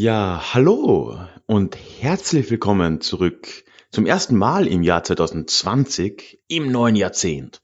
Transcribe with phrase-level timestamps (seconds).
[0.00, 7.60] Ja, hallo und herzlich willkommen zurück zum ersten Mal im Jahr 2020 im neuen Jahrzehnt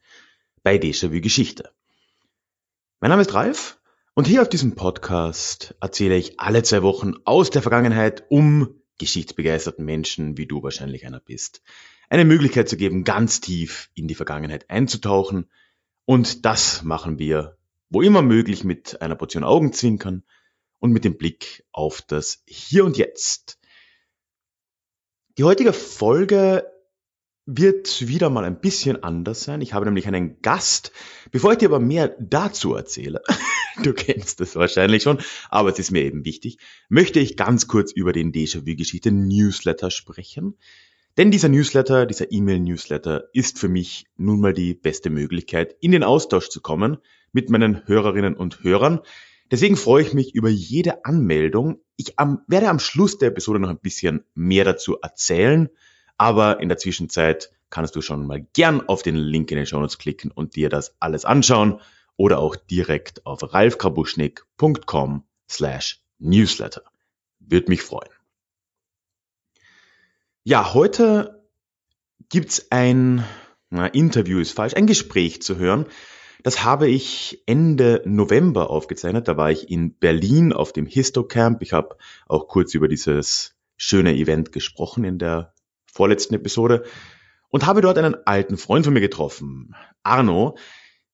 [0.63, 1.71] bei Déjà-vu Geschichte.
[3.01, 3.80] Mein Name ist Ralf
[4.13, 9.87] und hier auf diesem Podcast erzähle ich alle zwei Wochen aus der Vergangenheit, um geschichtsbegeisterten
[9.87, 11.63] Menschen, wie du wahrscheinlich einer bist,
[12.11, 15.47] eine Möglichkeit zu geben, ganz tief in die Vergangenheit einzutauchen.
[16.05, 17.57] Und das machen wir,
[17.89, 20.23] wo immer möglich, mit einer Portion Augenzwinkern
[20.79, 23.59] und mit dem Blick auf das Hier und Jetzt.
[25.39, 26.65] Die heutige Folge
[27.47, 29.60] wird wieder mal ein bisschen anders sein.
[29.60, 30.93] Ich habe nämlich einen Gast.
[31.30, 33.23] Bevor ich dir aber mehr dazu erzähle,
[33.82, 37.93] du kennst es wahrscheinlich schon, aber es ist mir eben wichtig, möchte ich ganz kurz
[37.93, 40.59] über den Déjà-vu-Geschichte Newsletter sprechen.
[41.16, 46.02] Denn dieser Newsletter, dieser E-Mail-Newsletter ist für mich nun mal die beste Möglichkeit, in den
[46.02, 46.99] Austausch zu kommen
[47.32, 49.01] mit meinen Hörerinnen und Hörern.
[49.51, 51.80] Deswegen freue ich mich über jede Anmeldung.
[51.97, 55.69] Ich am, werde am Schluss der Episode noch ein bisschen mehr dazu erzählen,
[56.16, 59.79] aber in der Zwischenzeit kannst du schon mal gern auf den Link in den Show
[59.79, 61.80] Notes klicken und dir das alles anschauen
[62.16, 66.83] oder auch direkt auf ralfkrabuschnik.com slash newsletter.
[67.38, 68.10] Würde mich freuen.
[70.43, 71.43] Ja, heute
[72.28, 73.25] gibt's ein
[73.71, 75.87] na, Interview ist falsch, ein Gespräch zu hören.
[76.47, 79.27] Das habe ich Ende November aufgezeichnet.
[79.27, 81.61] Da war ich in Berlin auf dem Histocamp.
[81.61, 81.97] Ich habe
[82.28, 85.53] auch kurz über dieses schöne Event gesprochen in der
[85.93, 86.84] vorletzten Episode
[87.49, 89.75] und habe dort einen alten Freund von mir getroffen,
[90.05, 90.56] Arno.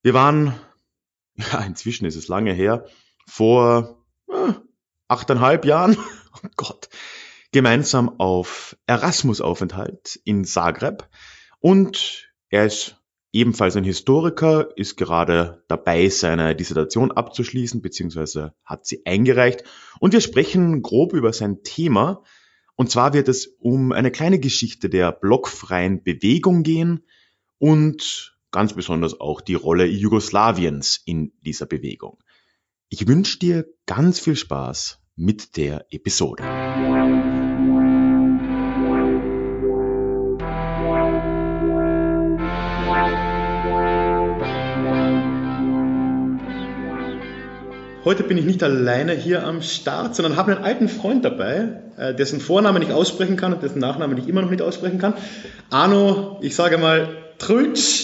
[0.03, 0.53] Wir waren
[1.35, 2.85] ja, inzwischen ist es lange her,
[3.25, 4.53] vor äh,
[5.07, 5.97] achteinhalb Jahren,
[6.43, 6.89] oh Gott,
[7.51, 11.09] gemeinsam auf Erasmus-Aufenthalt in Zagreb.
[11.59, 13.02] Und er ist
[13.33, 19.63] ebenfalls ein Historiker, ist gerade dabei, seine Dissertation abzuschließen, beziehungsweise hat sie eingereicht.
[19.99, 22.23] Und wir sprechen grob über sein Thema.
[22.75, 27.05] Und zwar wird es um eine kleine Geschichte der blockfreien Bewegung gehen
[27.57, 32.19] und ganz besonders auch die Rolle Jugoslawiens in dieser Bewegung.
[32.89, 36.43] Ich wünsche dir ganz viel Spaß mit der Episode.
[48.05, 52.13] Heute bin ich nicht alleine hier am Start, sondern habe einen alten Freund dabei, äh,
[52.13, 55.13] dessen Vornamen ich aussprechen kann und dessen Nachnamen ich immer noch nicht aussprechen kann.
[55.69, 58.03] Arno, ich sage mal Trutsch,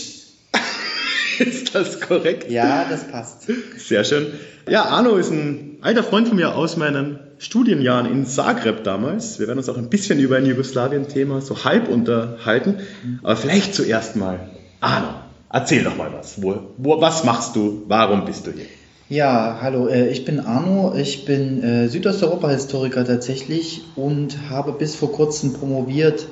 [1.40, 2.50] ist das korrekt?
[2.50, 3.50] Ja, das passt.
[3.78, 4.28] Sehr schön.
[4.70, 9.38] Ja, Arno ist ein alter Freund von mir aus meinen Studienjahren in Zagreb damals.
[9.40, 12.78] Wir werden uns auch ein bisschen über ein Jugoslawien-Thema so halb unterhalten.
[13.22, 14.50] Aber vielleicht zuerst mal,
[14.80, 15.09] Arno,
[15.52, 16.42] erzähl doch mal was.
[16.42, 17.84] Wo, wo, was machst du?
[17.88, 18.66] Warum bist du hier?
[19.12, 25.12] Ja, hallo, äh, ich bin Arno, ich bin äh, Südosteuropa-Historiker tatsächlich und habe bis vor
[25.12, 26.28] kurzem promoviert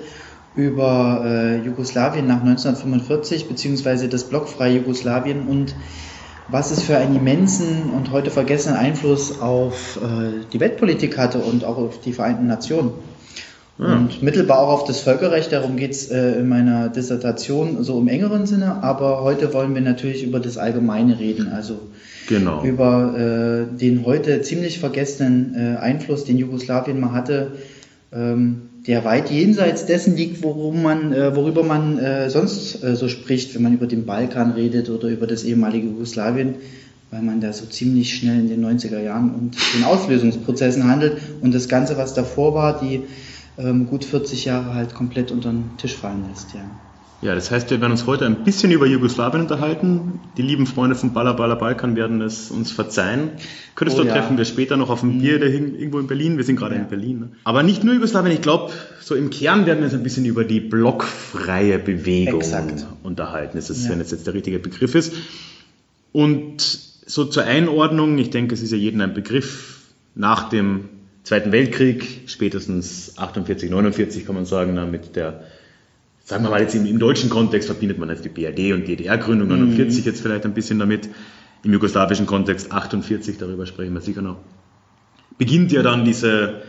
[0.55, 5.73] über äh, Jugoslawien nach 1945 beziehungsweise das blockfreie Jugoslawien und
[6.49, 9.99] was es für einen immensen und heute vergessenen Einfluss auf
[10.53, 12.91] die Weltpolitik hatte und auch auf die Vereinten Nationen.
[13.77, 18.07] Und mittelbar auch auf das Völkerrecht, darum geht es äh, in meiner Dissertation so im
[18.07, 21.79] engeren Sinne, aber heute wollen wir natürlich über das Allgemeine reden, also
[22.27, 22.63] genau.
[22.63, 27.51] über äh, den heute ziemlich vergessenen äh, Einfluss, den Jugoslawien mal hatte.
[28.11, 33.09] Ähm, der weit jenseits dessen liegt, worum man, äh, worüber man äh, sonst äh, so
[33.09, 36.55] spricht, wenn man über den Balkan redet oder über das ehemalige Jugoslawien,
[37.11, 41.53] weil man da so ziemlich schnell in den 90er Jahren und den Auslösungsprozessen handelt und
[41.53, 43.01] das Ganze, was davor war, die
[43.57, 46.53] ähm, gut 40 Jahre halt komplett unter den Tisch fallen lässt.
[46.53, 46.61] Ja.
[47.19, 50.19] Ja, das heißt, wir werden uns heute ein bisschen über Jugoslawien unterhalten.
[50.37, 53.31] Die lieben Freunde vom Baller Baller Balkan werden es uns verzeihen.
[53.73, 54.13] Könntest oh, du ja.
[54.13, 55.75] treffen wir später noch auf dem Bier mhm.
[55.75, 56.37] irgendwo in Berlin.
[56.37, 56.81] Wir sind gerade ja.
[56.81, 57.19] in Berlin.
[57.19, 57.29] Ne?
[57.43, 58.31] Aber nicht nur Jugoslawien.
[58.33, 58.71] Ich glaube,
[59.01, 62.85] so im Kern werden wir uns ein bisschen über die blockfreie Bewegung Exakt.
[63.01, 63.57] unterhalten.
[63.57, 63.91] Das ist, ja.
[63.91, 65.13] wenn es jetzt der richtige Begriff ist.
[66.11, 70.89] Und so zur Einordnung, ich denke, es ist ja jedem ein Begriff nach dem
[71.27, 75.43] Zweiten Weltkrieg, spätestens 48, 49 kann man sagen, mit der
[76.23, 79.49] sagen wir mal jetzt im, im, deutschen Kontext verbindet man jetzt die BRD und DDR-Gründung
[79.49, 80.05] 49 mhm.
[80.05, 81.09] jetzt vielleicht ein bisschen damit.
[81.65, 84.37] Im jugoslawischen Kontext 48, darüber sprechen wir sicher noch.
[85.37, 86.61] Beginnt ja dann diese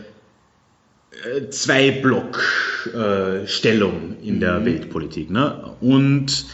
[1.23, 4.39] äh, Zwei-Block-Stellung äh, in mhm.
[4.41, 5.31] der Weltpolitik.
[5.31, 5.73] Ne?
[5.79, 6.47] Und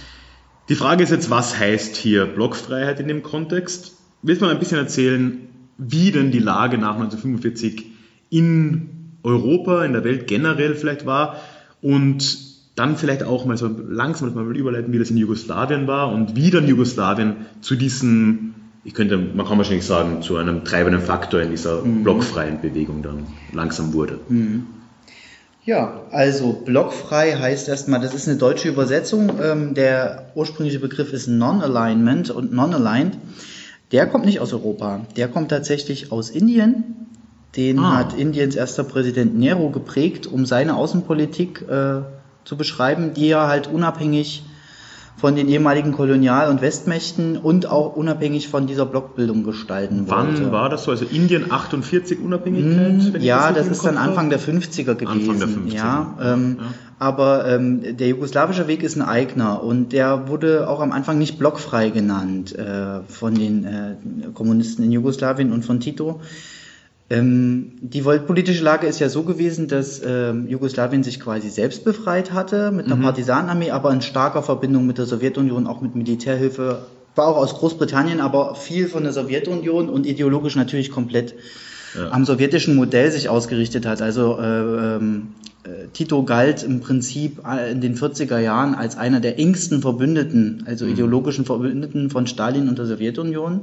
[0.70, 3.96] die Frage ist jetzt, was heißt hier Blockfreiheit in dem Kontext?
[4.22, 5.50] Willst du mal ein bisschen erzählen,
[5.80, 7.95] wie denn die Lage nach 1945
[8.30, 8.90] in
[9.24, 11.38] Europa, in der Welt generell vielleicht war
[11.82, 12.46] und
[12.76, 16.52] dann vielleicht auch mal so langsam mal überleiten, wie das in Jugoslawien war und wie
[16.52, 21.52] dann Jugoslawien zu diesem, ich könnte, man kann wahrscheinlich sagen, zu einem treibenden Faktor in
[21.52, 22.04] dieser mhm.
[22.04, 24.20] blockfreien Bewegung dann langsam wurde.
[24.28, 24.68] Mhm.
[25.64, 29.32] Ja, also blockfrei heißt erstmal, das ist eine deutsche Übersetzung.
[29.42, 33.18] Ähm, der ursprüngliche Begriff ist Non-Alignment und Non-Aligned.
[33.92, 36.84] Der kommt nicht aus Europa, der kommt tatsächlich aus Indien.
[37.56, 37.98] Den ah.
[37.98, 42.02] hat Indiens erster Präsident Nehru geprägt, um seine Außenpolitik äh,
[42.44, 44.44] zu beschreiben, die er halt unabhängig
[45.18, 50.44] von den ehemaligen Kolonial- und Westmächten und auch unabhängig von dieser Blockbildung gestalten Wann wollte.
[50.46, 50.92] Wann war das so?
[50.92, 53.24] Also Indien 48 Unabhängigkeit?
[53.24, 55.30] Ja, das, das ist dann Anfang der 50er gewesen.
[55.30, 55.74] Anfang der 50er.
[55.74, 56.66] Ja, ähm, ja.
[57.00, 61.40] Aber ähm, der jugoslawische Weg ist ein eigener und der wurde auch am Anfang nicht
[61.40, 63.96] blockfrei genannt äh, von den äh,
[64.34, 66.22] Kommunisten in Jugoslawien und von Tito.
[67.10, 72.34] Ähm, die politische Lage ist ja so gewesen, dass ähm, Jugoslawien sich quasi selbst befreit
[72.34, 73.04] hatte mit einer mhm.
[73.04, 78.20] Partisanenarmee, aber in starker Verbindung mit der Sowjetunion, auch mit Militärhilfe, war auch aus Großbritannien,
[78.20, 81.36] aber viel von der Sowjetunion und ideologisch natürlich komplett
[81.96, 82.10] ja.
[82.12, 84.02] am sowjetischen Modell sich ausgerichtet hat.
[84.02, 85.28] Also äh, ähm,
[85.64, 90.64] äh, Tito galt im Prinzip äh, in den 40er Jahren als einer der engsten Verbündeten,
[90.66, 90.92] also mhm.
[90.92, 93.62] ideologischen Verbündeten von Stalin und der Sowjetunion.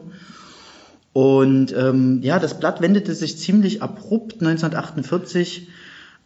[1.13, 5.69] Und ähm, ja, das Blatt wendete sich ziemlich abrupt 1948,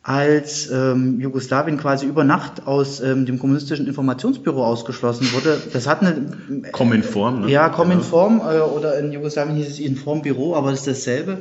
[0.07, 5.61] als ähm, Jugoslawien quasi über Nacht aus ähm, dem kommunistischen Informationsbüro ausgeschlossen wurde.
[5.73, 7.51] Das hat eine Kominform, ne?
[7.51, 11.39] Ja, Kominform äh, oder in Jugoslawien hieß es Informbüro, aber das ist dasselbe.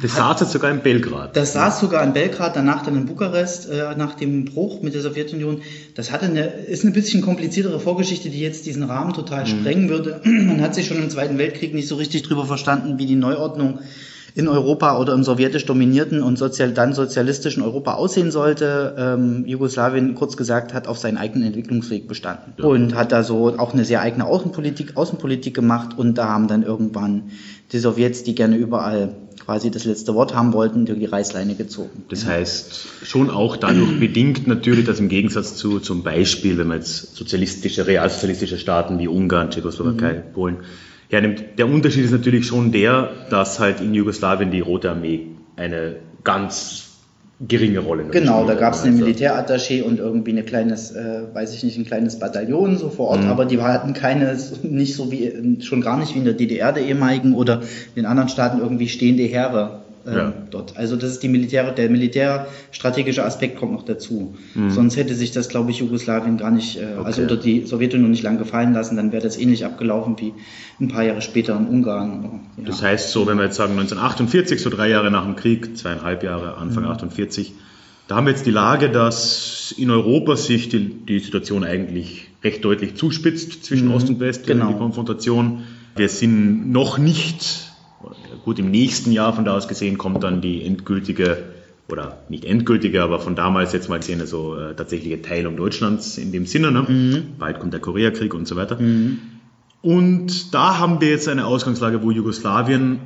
[0.00, 1.36] Das saß jetzt sogar in Belgrad.
[1.36, 5.02] Das saß sogar in Belgrad, danach dann in Bukarest, äh, nach dem Bruch mit der
[5.02, 5.62] Sowjetunion.
[5.94, 9.46] Das hatte eine, ist eine bisschen kompliziertere Vorgeschichte, die jetzt diesen Rahmen total mhm.
[9.46, 10.20] sprengen würde.
[10.24, 13.78] Man hat sich schon im Zweiten Weltkrieg nicht so richtig drüber verstanden, wie die Neuordnung
[14.36, 18.96] in Europa oder im sowjetisch dominierten und sozial, dann sozialistischen Europa aussehen sollte.
[18.98, 22.64] Ähm, Jugoslawien, kurz gesagt, hat auf seinen eigenen Entwicklungsweg bestanden ja.
[22.64, 26.64] und hat da so auch eine sehr eigene Außenpolitik, Außenpolitik gemacht und da haben dann
[26.64, 27.30] irgendwann
[27.70, 29.14] die Sowjets, die gerne überall
[29.44, 32.04] quasi das letzte Wort haben wollten, durch die Reißleine gezogen.
[32.08, 36.78] Das heißt, schon auch dadurch bedingt natürlich, dass im Gegensatz zu zum Beispiel, wenn man
[36.78, 40.32] jetzt sozialistische, realsozialistische Staaten wie Ungarn, Tschechoslowakei, mhm.
[40.32, 40.56] Polen
[41.08, 45.96] hernimmt, der Unterschied ist natürlich schon der, dass halt in Jugoslawien die Rote Armee eine
[46.24, 46.83] ganz
[47.40, 48.04] geringe Rolle.
[48.10, 51.84] Genau, da gab es einen Militärattaché und irgendwie ein kleines, äh, weiß ich nicht, ein
[51.84, 53.30] kleines Bataillon so vor Ort, mhm.
[53.30, 56.84] aber die hatten keine, nicht so wie, schon gar nicht wie in der DDR der
[56.84, 57.62] ehemaligen oder
[57.94, 60.32] in anderen Staaten irgendwie stehende Heere ähm, ja.
[60.50, 60.76] dort.
[60.76, 64.34] Also das ist die Militär, der militärstrategische Aspekt kommt noch dazu.
[64.54, 64.70] Mhm.
[64.70, 67.06] Sonst hätte sich das, glaube ich, Jugoslawien gar nicht, äh, also okay.
[67.06, 70.34] also oder die Sowjetunion nicht lang gefallen lassen, dann wäre das ähnlich abgelaufen wie
[70.80, 72.40] ein paar Jahre später in Ungarn.
[72.56, 72.64] Ja.
[72.66, 76.22] Das heißt so, wenn wir jetzt sagen 1948, so drei Jahre nach dem Krieg, zweieinhalb
[76.22, 76.90] Jahre, Anfang mhm.
[76.90, 77.52] 48,
[78.06, 82.62] da haben wir jetzt die Lage, dass in Europa sich die, die Situation eigentlich recht
[82.64, 83.94] deutlich zuspitzt zwischen mhm.
[83.94, 84.68] Ost und West, genau.
[84.68, 85.62] die Konfrontation.
[85.96, 87.63] Wir sind noch nicht
[88.44, 91.38] Gut, im nächsten Jahr von da aus gesehen kommt dann die endgültige
[91.88, 96.32] oder nicht endgültige, aber von damals jetzt mal gesehen, also äh, tatsächliche Teilung Deutschlands in
[96.32, 96.72] dem Sinne.
[96.72, 96.82] Ne?
[96.82, 97.22] Mhm.
[97.38, 98.80] Bald kommt der Koreakrieg und so weiter.
[98.80, 99.18] Mhm.
[99.82, 103.00] Und da haben wir jetzt eine Ausgangslage, wo Jugoslawien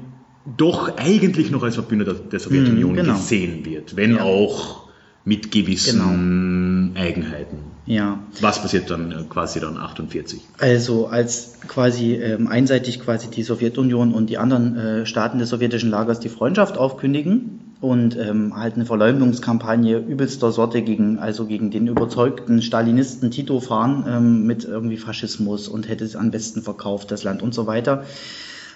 [0.56, 3.12] doch eigentlich noch als Verbündeter der Sowjetunion mhm, genau.
[3.14, 4.22] gesehen wird, wenn ja.
[4.22, 4.88] auch
[5.28, 7.00] mit gewissen genau.
[7.00, 7.58] Eigenheiten.
[7.85, 8.18] Ja.
[8.40, 10.40] Was passiert dann äh, quasi dann 48?
[10.58, 15.90] Also als quasi ähm, einseitig quasi die Sowjetunion und die anderen äh, Staaten des sowjetischen
[15.90, 21.87] Lagers die Freundschaft aufkündigen und ähm, halt eine Verleumdungskampagne übelster Sorte gegen, also gegen den
[21.87, 27.23] überzeugten Stalinisten Tito fahren ähm, mit irgendwie Faschismus und hätte es am besten verkauft, das
[27.23, 28.04] Land und so weiter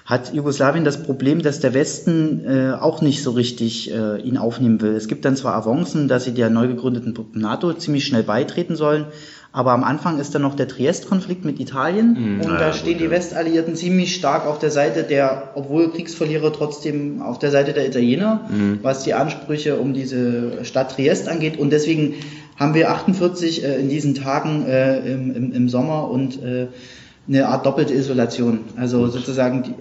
[0.04, 4.80] hat Jugoslawien das Problem, dass der Westen äh, auch nicht so richtig äh, ihn aufnehmen
[4.80, 4.94] will.
[4.94, 9.06] Es gibt dann zwar Avancen, dass sie der neu gegründeten NATO ziemlich schnell beitreten sollen,
[9.52, 13.02] aber am Anfang ist dann noch der Triest-Konflikt mit Italien mm, und da stehen gut,
[13.02, 17.87] die Westalliierten ziemlich stark auf der Seite der, obwohl Kriegsverlierer, trotzdem auf der Seite der
[17.87, 18.78] Italiener, mm.
[18.82, 21.59] was die Ansprüche um diese Stadt Triest angeht.
[21.59, 22.14] Und deswegen
[22.59, 26.68] haben wir 48 äh, in diesen Tagen äh, im, im, im Sommer und äh,
[27.28, 28.60] eine Art doppelte Isolation.
[28.76, 29.74] Also sozusagen die,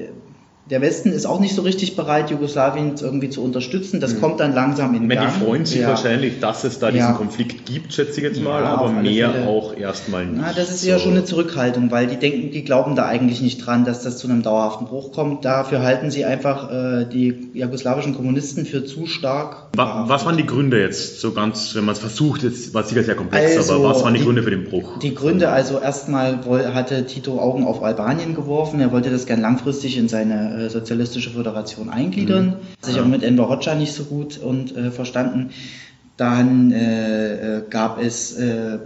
[0.69, 3.99] der Westen ist auch nicht so richtig bereit, Jugoslawien irgendwie zu unterstützen.
[3.99, 4.21] Das mhm.
[4.21, 5.33] kommt dann langsam in Gang.
[5.33, 5.89] Die freuen sich ja.
[5.89, 7.13] wahrscheinlich, dass es da diesen ja.
[7.13, 9.47] Konflikt gibt, schätze ich jetzt mal, ja, aber mehr Fälle.
[9.47, 10.39] auch erstmal nicht.
[10.39, 10.89] Na, das ist so.
[10.89, 14.17] ja schon eine Zurückhaltung, weil die denken, die glauben da eigentlich nicht dran, dass das
[14.17, 15.45] zu einem dauerhaften Bruch kommt.
[15.45, 19.69] Dafür halten sie einfach äh, die jugoslawischen Kommunisten für zu stark.
[19.75, 23.03] Was, was waren die Gründe jetzt, so ganz, wenn man es versucht, jetzt war sicher
[23.03, 24.99] sehr komplex, also, aber was waren die, die, Gründe für den Bruch?
[24.99, 29.97] Die Gründe, also erstmal hatte Tito Augen auf Albanien geworfen, er wollte das gern langfristig
[29.97, 32.85] in seine äh, Sozialistische Föderation eingliedern, mhm.
[32.85, 35.51] sich auch mit Enver Hoxha nicht so gut und äh, verstanden.
[36.17, 38.77] Dann äh, äh, gab es äh,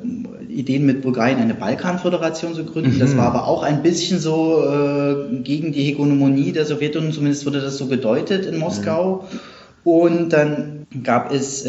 [0.48, 2.96] Ideen mit Bulgarien eine Balkanföderation zu gründen.
[2.96, 3.00] Mhm.
[3.00, 7.60] Das war aber auch ein bisschen so äh, gegen die Hegemonie der Sowjetunion, zumindest wurde
[7.60, 9.26] das so gedeutet in Moskau.
[9.30, 9.40] Mhm.
[9.84, 11.62] Und dann gab es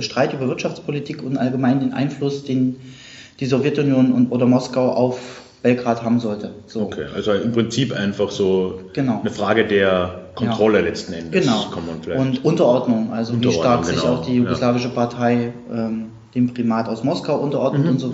[0.00, 2.76] Streit über Wirtschaftspolitik und allgemein den Einfluss, den
[3.40, 6.50] die Sowjetunion und, oder Moskau auf Belgrad haben sollte.
[6.66, 6.82] So.
[6.82, 9.20] Okay, also im Prinzip einfach so genau.
[9.20, 10.84] eine Frage der Kontrolle ja.
[10.84, 11.46] letzten Endes.
[11.46, 11.70] Genau.
[12.18, 13.94] Und Unterordnung, also Unterordnung, wie stark genau.
[13.94, 14.88] sich auch die jugoslawische.
[14.88, 17.90] Partei ähm, dem Primat aus Moskau unterordnet mhm.
[17.90, 18.12] und so mhm.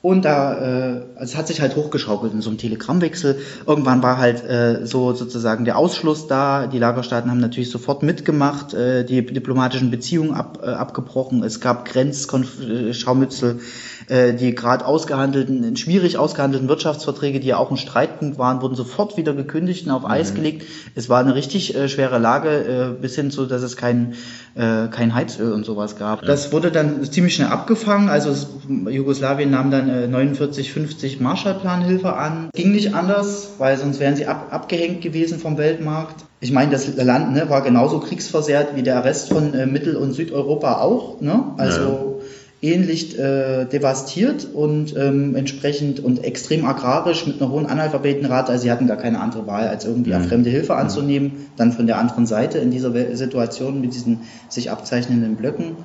[0.00, 3.40] Und da, äh, es hat sich halt hochgeschaukelt in so einem Telegrammwechsel.
[3.66, 6.68] Irgendwann war halt äh, so sozusagen der Ausschluss da.
[6.68, 11.42] Die Lagerstaaten haben natürlich sofort mitgemacht, äh, die diplomatischen Beziehungen ab, äh, abgebrochen.
[11.42, 13.58] Es gab Grenzschaumützel,
[14.06, 19.16] äh, die gerade ausgehandelten, schwierig ausgehandelten Wirtschaftsverträge, die ja auch ein Streitpunkt waren, wurden sofort
[19.16, 20.12] wieder gekündigt und auf mhm.
[20.12, 20.64] Eis gelegt.
[20.94, 24.14] Es war eine richtig äh, schwere Lage, äh, bis hin zu, dass es kein,
[24.54, 26.22] äh, kein Heizöl und sowas gab.
[26.22, 26.28] Ja.
[26.28, 28.08] Das wurde dann ziemlich schnell abgefangen.
[28.08, 28.46] Also es,
[28.88, 32.50] Jugoslawien nahm dann 49, 50 Marshallplanhilfe an.
[32.54, 36.24] Ging nicht anders, weil sonst wären sie ab, abgehängt gewesen vom Weltmarkt.
[36.40, 40.12] Ich meine, das Land ne, war genauso kriegsversehrt wie der Rest von äh, Mittel- und
[40.12, 41.20] Südeuropa auch.
[41.20, 41.42] Ne?
[41.56, 42.20] Also
[42.62, 42.70] ja.
[42.70, 48.52] ähnlich äh, devastiert und ähm, entsprechend und extrem agrarisch mit einer hohen Analphabetenrate.
[48.52, 50.24] Also sie hatten gar keine andere Wahl, als irgendwie mhm.
[50.24, 51.48] fremde Hilfe anzunehmen.
[51.56, 55.76] Dann von der anderen Seite in dieser Situation mit diesen sich abzeichnenden Blöcken.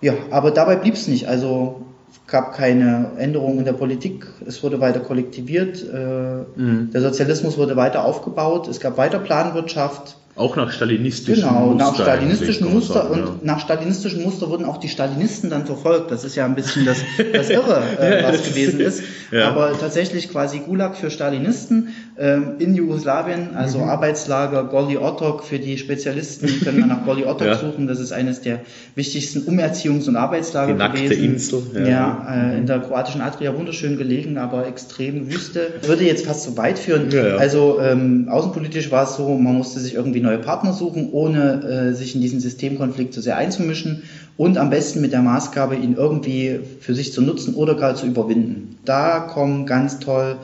[0.00, 1.28] Ja, aber dabei blieb es nicht.
[1.28, 1.80] Also
[2.26, 6.90] gab keine Änderungen in der Politik, es wurde weiter kollektiviert, äh, mhm.
[6.92, 11.76] der Sozialismus wurde weiter aufgebaut, es gab weiter Planwirtschaft, auch nach stalinistischen genau, Muster.
[11.76, 13.34] Genau, nach stalinistischen Muster sagen, und ja.
[13.42, 16.10] nach stalinistischen Muster wurden auch die Stalinisten dann verfolgt.
[16.10, 16.98] Das ist ja ein bisschen das,
[17.32, 19.02] das Irre, äh, was gewesen ist.
[19.30, 19.48] Ja.
[19.48, 23.88] Aber tatsächlich quasi Gulag für Stalinisten in Jugoslawien, also mhm.
[23.88, 27.58] Arbeitslager Goli Otok für die Spezialisten, können wir nach Goli Otok ja.
[27.58, 27.88] suchen.
[27.88, 28.60] Das ist eines der
[28.94, 31.24] wichtigsten Umerziehungs- und Arbeitslager die nackte gewesen.
[31.24, 31.62] Insel.
[31.74, 35.72] Ja, ja äh, in der kroatischen Adria wunderschön gelegen, aber extrem Wüste.
[35.82, 37.12] Würde jetzt fast zu weit führen.
[37.36, 41.94] Also ähm, außenpolitisch war es so, man musste sich irgendwie neue Partner suchen, ohne äh,
[41.94, 44.04] sich in diesen Systemkonflikt zu sehr einzumischen
[44.36, 48.06] und am besten mit der Maßgabe, ihn irgendwie für sich zu nutzen oder gar zu
[48.06, 48.78] überwinden.
[48.84, 50.36] Da kommen ganz toll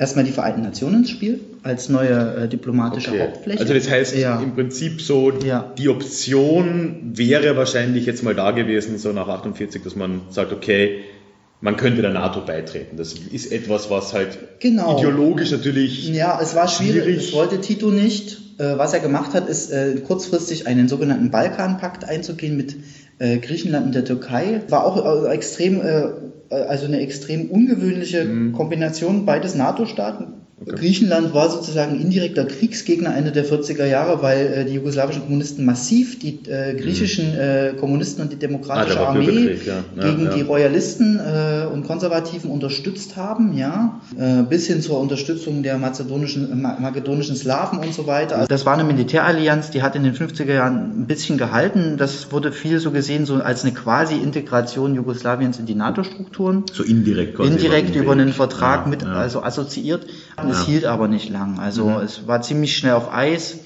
[0.00, 3.20] erstmal die Vereinten Nationen ins Spiel als neue äh, diplomatische okay.
[3.20, 3.60] Hauptfläche.
[3.60, 4.40] Also das heißt ja.
[4.40, 5.72] im Prinzip so, ja.
[5.76, 11.02] die Option wäre wahrscheinlich jetzt mal da gewesen, so nach 48, dass man sagt, okay,
[11.60, 12.96] man könnte der NATO beitreten.
[12.96, 14.96] Das ist etwas, was halt genau.
[14.96, 16.08] ideologisch natürlich.
[16.08, 17.02] Ja, es war schwierig.
[17.02, 17.26] schwierig.
[17.26, 18.38] Das wollte Tito nicht.
[18.58, 22.76] Äh, was er gemacht hat, ist äh, kurzfristig einen sogenannten Balkanpakt einzugehen mit
[23.20, 24.62] äh, Griechenland und der Türkei.
[24.68, 25.80] War auch extrem,
[26.50, 28.52] also eine extrem ungewöhnliche mhm.
[28.52, 30.76] Kombination beides NATO-Staaten Okay.
[30.76, 36.18] Griechenland war sozusagen indirekter Kriegsgegner Ende der 40er Jahre, weil äh, die jugoslawischen Kommunisten massiv
[36.18, 37.40] die äh, griechischen mhm.
[37.40, 39.84] äh, Kommunisten und die demokratische ah, Armee ja.
[39.96, 40.34] Ja, gegen ja.
[40.34, 46.52] die Royalisten äh, und Konservativen unterstützt haben, ja, äh, bis hin zur Unterstützung der mazedonischen,
[46.52, 48.36] äh, makedonischen Slawen und so weiter.
[48.36, 51.96] Also das war eine Militärallianz, die hat in den 50er Jahren ein bisschen gehalten.
[51.96, 56.64] Das wurde viel so gesehen so als eine quasi Integration Jugoslawiens in die NATO-Strukturen.
[56.70, 57.50] So indirekt quasi.
[57.50, 60.06] Indirekt über einen Vertrag mit, also assoziiert.
[60.50, 61.58] Es hielt aber nicht lang.
[61.58, 61.98] Also mhm.
[61.98, 63.58] es war ziemlich schnell auf Eis.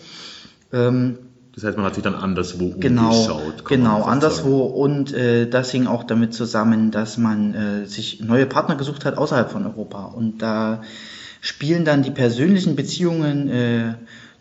[0.73, 1.19] Ähm,
[1.55, 3.65] das heißt, man hat sich dann anderswo genau, umgeschaut.
[3.67, 4.63] Genau, anderswo.
[4.65, 9.17] Und äh, das hing auch damit zusammen, dass man äh, sich neue Partner gesucht hat
[9.17, 10.07] außerhalb von Europa.
[10.07, 10.83] Und da
[11.41, 13.95] spielen dann die persönlichen Beziehungen äh,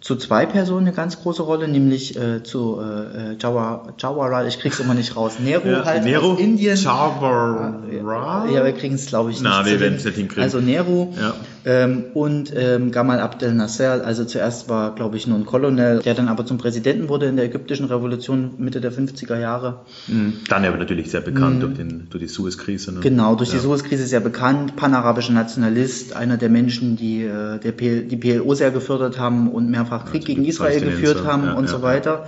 [0.04, 4.80] zu zwei Personen eine ganz große Rolle, nämlich äh, zu äh, Jawar, Jawara, ich krieg's
[4.80, 5.34] immer nicht raus.
[5.40, 6.34] Nero ja, halt Nero?
[6.34, 6.76] aus Indien.
[6.76, 8.48] Jawara?
[8.52, 9.50] Ja, wir kriegen es glaube ich nicht.
[9.50, 10.44] Na, wir werden es nicht hinkriegen.
[10.44, 11.34] Also Nero ja.
[11.66, 16.14] Ähm, und ähm, Gamal Abdel Nasser, also zuerst war glaube ich nur ein Kolonel, der
[16.14, 19.82] dann aber zum Präsidenten wurde in der ägyptischen Revolution Mitte der 50er Jahre.
[20.08, 20.40] Mhm.
[20.50, 21.62] Dann aber natürlich sehr bekannt mhm.
[21.62, 22.94] durch, den, durch die Suez-Krise.
[22.94, 23.00] Ne?
[23.00, 23.56] Genau, durch ja.
[23.56, 28.54] die Suez-Krise sehr bekannt, panarabischer Nationalist, einer der Menschen, die äh, der PL, die PLO
[28.56, 32.28] sehr gefördert haben und mehrfach Krieg gegen Israel geführt haben ja, und ja, so weiter.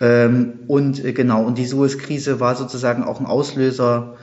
[0.00, 4.16] Ähm, und äh, genau, und die Suez-Krise war sozusagen auch ein Auslöser,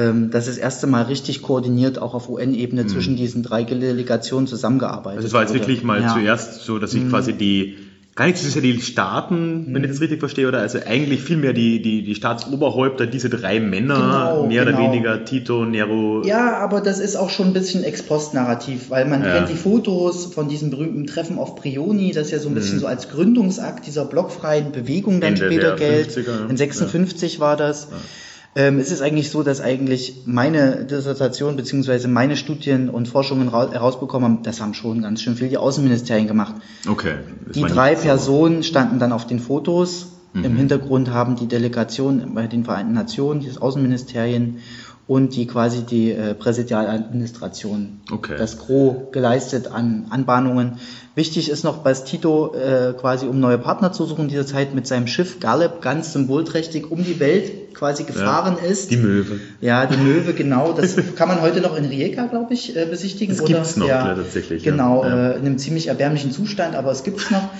[0.00, 2.88] ähm, dass das erste Mal richtig koordiniert auch auf UN-Ebene mhm.
[2.88, 5.60] zwischen diesen drei Delegationen zusammengearbeitet Also es war jetzt wurde.
[5.60, 7.10] wirklich mal zuerst so, dass sich mhm.
[7.10, 7.76] quasi die
[8.14, 11.52] gar nicht so sehr die Staaten, wenn ich das richtig verstehe, oder also eigentlich vielmehr
[11.52, 14.78] die, die, die Staatsoberhäupter, diese drei Männer, genau, mehr genau.
[14.78, 16.22] oder weniger, Tito, Nero.
[16.24, 19.36] Ja, aber das ist auch schon ein bisschen Ex-Post-Narrativ, weil man ja.
[19.36, 22.80] kennt die Fotos von diesem berühmten Treffen auf Prioni, das ja so ein bisschen mhm.
[22.80, 26.14] so als Gründungsakt dieser blockfreien Bewegung dann Ende später gilt.
[26.48, 27.40] In 56 ja.
[27.40, 27.88] war das.
[27.90, 27.96] Ja.
[28.56, 34.28] Ähm, es ist eigentlich so, dass eigentlich meine Dissertation beziehungsweise meine Studien und Forschungen herausbekommen
[34.28, 36.56] haben, das haben schon ganz schön viel die Außenministerien gemacht.
[36.88, 37.14] Okay.
[37.54, 40.44] Die drei Personen standen dann auf den Fotos Mhm.
[40.44, 44.58] Im Hintergrund haben die Delegationen bei den Vereinten Nationen, die Außenministerien
[45.10, 48.36] und die quasi die äh, Präsidialadministration okay.
[48.38, 50.74] das Gros geleistet an Anbahnungen.
[51.16, 54.72] Wichtig ist noch, dass Tito äh, quasi, um neue Partner zu suchen, in dieser Zeit
[54.72, 58.92] mit seinem Schiff Galeb ganz symbolträchtig um die Welt quasi gefahren ja, ist.
[58.92, 59.40] Die Möwe.
[59.60, 60.72] Ja, die Möwe, genau.
[60.72, 63.36] Das kann man heute noch in Rijeka, glaube ich, äh, besichtigen.
[63.36, 64.62] Das gibt es noch, ja, tatsächlich.
[64.62, 65.30] Genau, ja.
[65.32, 67.50] Äh, in einem ziemlich erbärmlichen Zustand, aber es gibt es noch.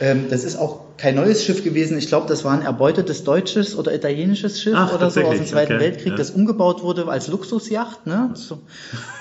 [0.00, 1.98] Ähm, das ist auch kein neues Schiff gewesen.
[1.98, 5.46] Ich glaube, das war ein erbeutetes deutsches oder italienisches Schiff Ach, oder so aus dem
[5.46, 6.16] Zweiten okay, Weltkrieg, ja.
[6.16, 8.06] das umgebaut wurde als Luxusjacht.
[8.06, 8.30] Ne?
[8.34, 8.58] So.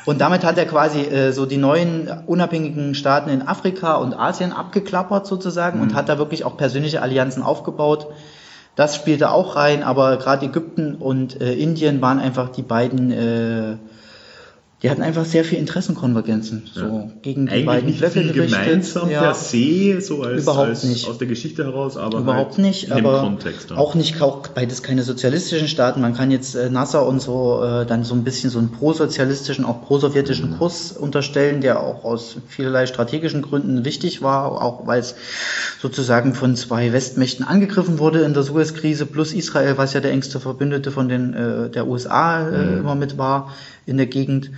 [0.06, 4.51] Und damit hat er quasi äh, so die neuen unabhängigen Staaten in Afrika und Asien
[4.51, 5.84] abgeklappert sozusagen mhm.
[5.84, 8.08] und hat da wirklich auch persönliche Allianzen aufgebaut.
[8.75, 13.77] Das spielte auch rein, aber gerade Ägypten und äh, Indien waren einfach die beiden äh,
[14.83, 16.63] die hatten einfach sehr viel Interessenkonvergenzen.
[16.73, 17.09] So ja.
[17.21, 18.63] gegen die Eigentlich beiden nicht Blöcke viel gerichtet.
[18.63, 19.21] gemeinsam ja.
[19.21, 21.07] per se, so als, Überhaupt als nicht.
[21.07, 23.77] aus der Geschichte heraus, aber Überhaupt halt nicht, aber Kontext, ja.
[23.77, 26.01] auch nicht auch beides keine sozialistischen Staaten.
[26.01, 29.63] Man kann jetzt äh, Nasser und so äh, dann so ein bisschen so einen prosozialistischen,
[29.63, 30.57] auch prosowjetischen mhm.
[30.57, 35.15] Kurs unterstellen, der auch aus vielerlei strategischen Gründen wichtig war, auch weil es
[35.79, 40.41] sozusagen von zwei Westmächten angegriffen wurde in der Suez-Krise, plus Israel, was ja der engste
[40.41, 42.77] Verbündete von den äh, der USA äh, mhm.
[42.79, 43.53] immer mit war
[43.85, 44.51] in der Gegend.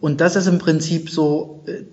[0.00, 1.84] Und das ist im Prinzip so äh,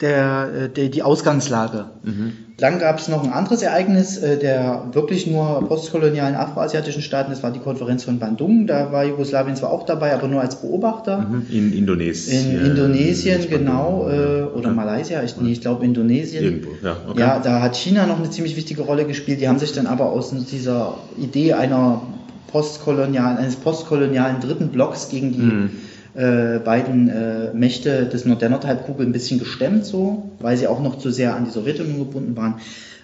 [0.00, 1.86] der, äh, der, die Ausgangslage.
[2.02, 2.32] Mhm.
[2.56, 7.30] Dann gab es noch ein anderes Ereignis äh, der wirklich nur postkolonialen afroasiatischen Staaten.
[7.30, 8.66] Das war die Konferenz von Bandung.
[8.66, 11.18] Da war Jugoslawien zwar auch dabei, aber nur als Beobachter.
[11.18, 11.46] Mhm.
[11.50, 12.58] In Indonesien.
[12.58, 14.08] In Indonesien, genau.
[14.08, 14.74] Äh, oder ja.
[14.74, 15.22] Malaysia.
[15.22, 16.44] Ich, nee, ich glaube Indonesien.
[16.44, 16.96] Irgendwo, ja.
[17.08, 17.20] Okay.
[17.20, 19.40] Ja, da hat China noch eine ziemlich wichtige Rolle gespielt.
[19.40, 22.02] Die haben sich dann aber aus dieser Idee einer
[22.48, 25.70] postkolonialen, eines postkolonialen dritten Blocks gegen die mhm
[26.14, 30.80] äh, beiden äh, Mächte des Nord der Nordhalbkugel ein bisschen gestemmt, so, weil sie auch
[30.80, 32.56] noch zu sehr an die Sowjetunion gebunden waren.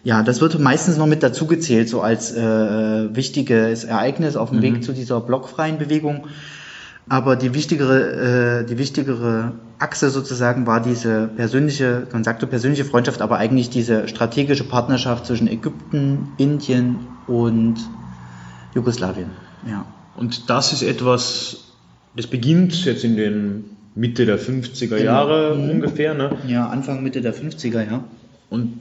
[0.02, 4.62] Ja, das wird meistens noch mit dazugezählt, so als äh, wichtiges Ereignis auf dem mhm.
[4.62, 6.26] Weg zu dieser blockfreien Bewegung.
[7.08, 13.20] Aber die wichtigere, äh, die wichtigere Achse sozusagen war diese persönliche, man sagte persönliche Freundschaft,
[13.20, 17.76] aber eigentlich diese strategische Partnerschaft zwischen Ägypten, Indien und
[18.74, 19.30] Jugoslawien.
[19.68, 19.84] Ja.
[20.16, 21.69] Und das ist etwas,
[22.16, 25.70] das beginnt jetzt in den Mitte der 50er Jahre mhm.
[25.70, 26.14] ungefähr.
[26.14, 26.36] Ne?
[26.46, 28.04] Ja, Anfang Mitte der 50er, ja.
[28.48, 28.78] Und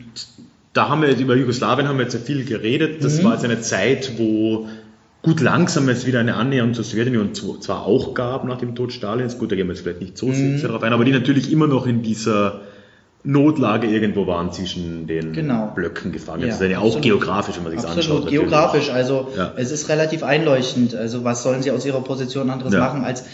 [0.73, 3.03] da haben wir jetzt über Jugoslawien haben wir jetzt ja viel geredet.
[3.03, 3.25] Das mhm.
[3.25, 4.67] war jetzt eine Zeit, wo
[5.21, 9.37] gut langsam es wieder eine Annäherung zur Sowjetunion zwar auch gab nach dem Tod Stalins.
[9.37, 10.57] Gut, da gehen wir jetzt vielleicht nicht so mhm.
[10.57, 12.61] sehr darauf ein, aber die natürlich immer noch in dieser
[13.23, 15.71] Notlage irgendwo waren zwischen den genau.
[15.75, 16.41] Blöcken gefangen.
[16.41, 18.23] Ja, das ist ja auch geografisch, wenn man sich das anschaut.
[18.23, 19.53] Absolut geografisch, also ja.
[19.57, 20.95] es ist relativ einleuchtend.
[20.95, 22.79] Also was sollen sie aus ihrer Position anderes ja.
[22.79, 23.25] machen als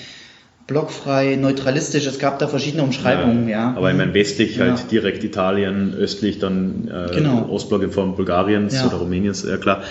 [0.66, 2.08] blockfrei, neutralistisch?
[2.08, 3.76] Es gab da verschiedene Umschreibungen, ja.
[3.78, 7.48] Aber ich meine westlich halt direkt Italien, östlich dann äh, genau.
[7.50, 9.84] Ostblock in Form Bulgariens oder Rumäniens, ja klar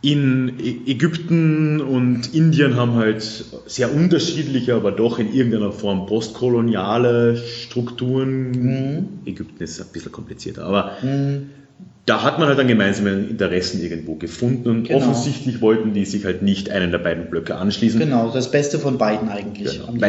[0.00, 3.22] in Ägypten und Indien haben halt
[3.66, 8.50] sehr unterschiedliche, aber doch in irgendeiner Form postkoloniale Strukturen.
[8.50, 9.08] Mhm.
[9.26, 11.50] Ägypten ist ein bisschen komplizierter, aber mhm.
[12.06, 14.98] da hat man halt dann gemeinsame Interessen irgendwo gefunden und genau.
[14.98, 17.98] offensichtlich wollten die sich halt nicht einen der beiden Blöcke anschließen.
[17.98, 19.80] Genau, das Beste von beiden eigentlich.
[19.84, 20.08] Genau.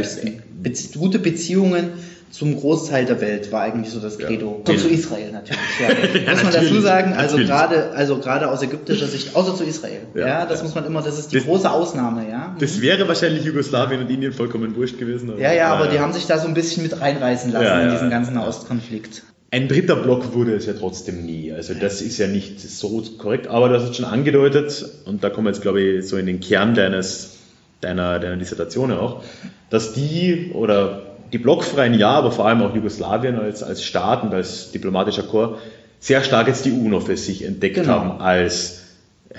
[0.99, 1.89] Gute Beziehungen
[2.31, 4.61] zum Großteil der Welt war eigentlich so das Credo.
[4.65, 4.73] Ja.
[4.73, 5.61] Und zu Israel natürlich.
[5.79, 5.89] Ja.
[6.25, 10.01] ja, muss man dazu sagen, also gerade, also gerade aus ägyptischer Sicht, außer zu Israel.
[10.13, 12.55] Ja, ja das muss man immer, das ist die das, große Ausnahme, ja.
[12.59, 15.33] Das wäre wahrscheinlich Jugoslawien und Indien vollkommen wurscht gewesen.
[15.39, 18.09] ja, ja, aber die haben sich da so ein bisschen mit reinreißen lassen in diesen
[18.09, 19.23] ganzen Ostkonflikt.
[19.51, 21.51] Ein dritter Block wurde es ja trotzdem nie.
[21.51, 25.31] Also das ist ja nicht so korrekt, aber du hast es schon angedeutet und da
[25.31, 27.37] kommen wir jetzt, glaube ich, so in den Kern deines,
[27.81, 29.23] deiner, deiner Dissertation auch,
[29.71, 34.33] dass die oder die blockfreien ja, aber vor allem auch Jugoslawien als, als Staat und
[34.33, 35.59] als diplomatischer Chor
[35.99, 37.93] sehr stark jetzt die UNO für sich entdeckt genau.
[37.93, 38.79] haben als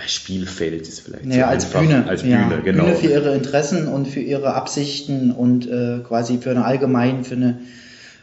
[0.07, 1.27] Spielfeld ist vielleicht.
[1.27, 2.05] Naja, als einfach, Bühne.
[2.07, 2.85] Als Bühne, ja, genau.
[2.85, 7.35] Bühne für ihre Interessen und für ihre Absichten und äh, quasi für eine allgemein, für
[7.35, 7.59] eine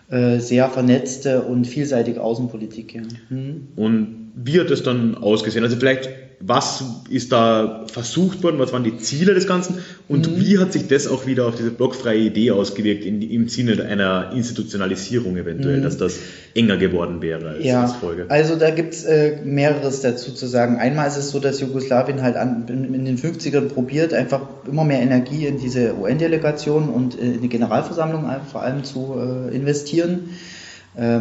[0.10, 2.96] äh, sehr vernetzte und vielseitige Außenpolitik.
[2.96, 3.02] Ja.
[3.30, 3.68] Mhm.
[3.76, 5.66] Und wie hat das dann ausgesehen?
[5.66, 10.40] Also vielleicht was ist da versucht worden, was waren die Ziele des Ganzen und mhm.
[10.40, 14.32] wie hat sich das auch wieder auf diese blockfreie Idee ausgewirkt in, im Sinne einer
[14.36, 15.84] Institutionalisierung eventuell, mhm.
[15.84, 16.20] dass das
[16.54, 18.26] enger geworden wäre als, ja, als Folge?
[18.30, 20.78] Also da gibt es äh, mehreres dazu zu sagen.
[20.78, 25.02] Einmal ist es so, dass Jugoslawien halt an, in, den 50ern probiert, einfach immer mehr
[25.02, 30.30] Energie in diese UN-Delegation und äh, in die Generalversammlung vor allem zu äh, investieren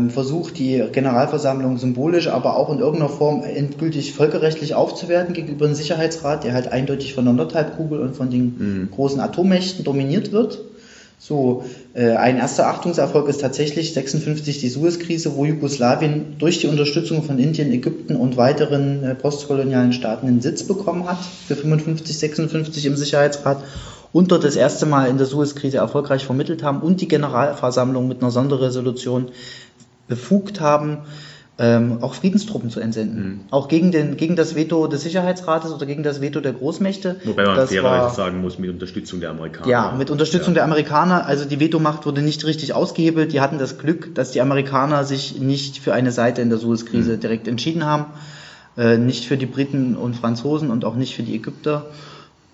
[0.09, 6.45] versucht, die Generalversammlung symbolisch, aber auch in irgendeiner Form endgültig völkerrechtlich aufzuwerten gegenüber dem Sicherheitsrat,
[6.45, 8.89] der halt eindeutig von der Nordhalbkugel und von den mhm.
[8.91, 10.61] großen Atommächten dominiert wird.
[11.19, 17.23] So, äh, ein erster Achtungserfolg ist tatsächlich 56 die Suez-Krise, wo Jugoslawien durch die Unterstützung
[17.23, 22.87] von Indien, Ägypten und weiteren äh, postkolonialen Staaten einen Sitz bekommen hat für 55, 56
[22.87, 23.63] im Sicherheitsrat
[24.13, 28.23] und dort das erste Mal in der Suez-Krise erfolgreich vermittelt haben und die Generalversammlung mit
[28.23, 29.29] einer Sonderresolution
[30.09, 30.99] befugt haben,
[31.59, 33.29] ähm, auch Friedenstruppen zu entsenden.
[33.29, 33.41] Mhm.
[33.51, 37.17] Auch gegen, den, gegen das Veto des Sicherheitsrates oder gegen das Veto der Großmächte.
[37.25, 39.67] Wobei man fairerweise sagen muss, mit Unterstützung der Amerikaner.
[39.67, 40.57] Ja, mit Unterstützung ja.
[40.57, 41.25] der Amerikaner.
[41.27, 43.33] Also die Vetomacht wurde nicht richtig ausgehebelt.
[43.33, 47.15] Die hatten das Glück, dass die Amerikaner sich nicht für eine Seite in der Suezkrise
[47.15, 47.21] mhm.
[47.21, 48.05] direkt entschieden haben.
[48.77, 51.87] Äh, nicht für die Briten und Franzosen und auch nicht für die Ägypter.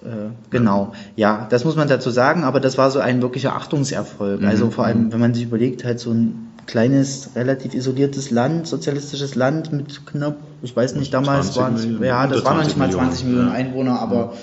[0.04, 4.40] Äh, genau, ja, das muss man dazu sagen, aber das war so ein wirklicher Achtungserfolg.
[4.42, 4.46] Mhm.
[4.46, 5.12] Also vor allem, mhm.
[5.12, 10.36] wenn man sich überlegt, halt so ein kleines, relativ isoliertes Land, sozialistisches Land mit knapp,
[10.62, 13.66] ich weiß nicht, damals waren es, ja, das waren noch nicht mal 20 Millionen, Millionen
[13.66, 14.34] Einwohner, aber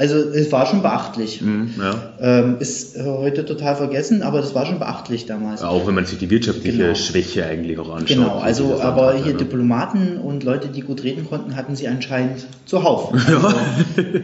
[0.00, 1.42] also es war schon beachtlich.
[1.42, 2.14] Mhm, ja.
[2.20, 5.62] ähm, ist heute total vergessen, aber das war schon beachtlich damals.
[5.62, 6.94] Auch wenn man sich die wirtschaftliche genau.
[6.94, 8.16] Schwäche eigentlich auch anschaut.
[8.16, 9.36] Genau, also aber hier ja.
[9.36, 13.12] Diplomaten und Leute, die gut reden konnten, hatten sie anscheinend zuhauf.
[13.30, 13.54] Also,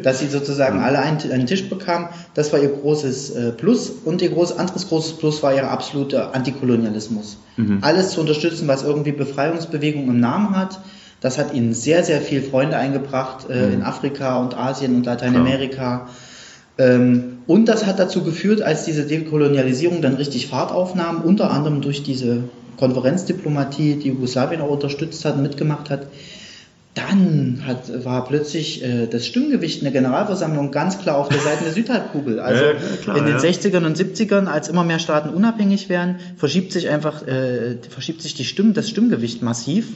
[0.03, 4.23] dass sie sozusagen alle einen, einen, Tisch bekamen, das war ihr großes äh, Plus und
[4.23, 7.37] ihr groß, anderes großes Plus war ihr absoluter Antikolonialismus.
[7.57, 7.79] Mhm.
[7.83, 10.81] Alles zu unterstützen, was irgendwie Befreiungsbewegung im Namen hat
[11.21, 13.73] das hat ihnen sehr, sehr viel Freunde eingebracht äh, mhm.
[13.75, 16.09] in Afrika und Asien und Lateinamerika.
[16.79, 21.81] Ähm, und das hat dazu geführt, als diese Dekolonialisierung dann richtig Fahrt aufnahm, unter anderem
[21.81, 22.45] durch diese
[22.77, 26.07] Konferenzdiplomatie, die Jugoslawien auch unterstützt hat und mitgemacht hat,
[26.93, 31.65] dann hat, war plötzlich äh, das Stimmgewicht in der Generalversammlung ganz klar auf der Seite
[31.65, 32.41] der Südhalbkugel.
[32.41, 33.41] Also ja, klar, in den ja.
[33.41, 38.35] 60ern und 70ern, als immer mehr Staaten unabhängig werden, verschiebt sich einfach, äh, verschiebt sich
[38.35, 39.89] die Stimm, das Stimmgewicht massiv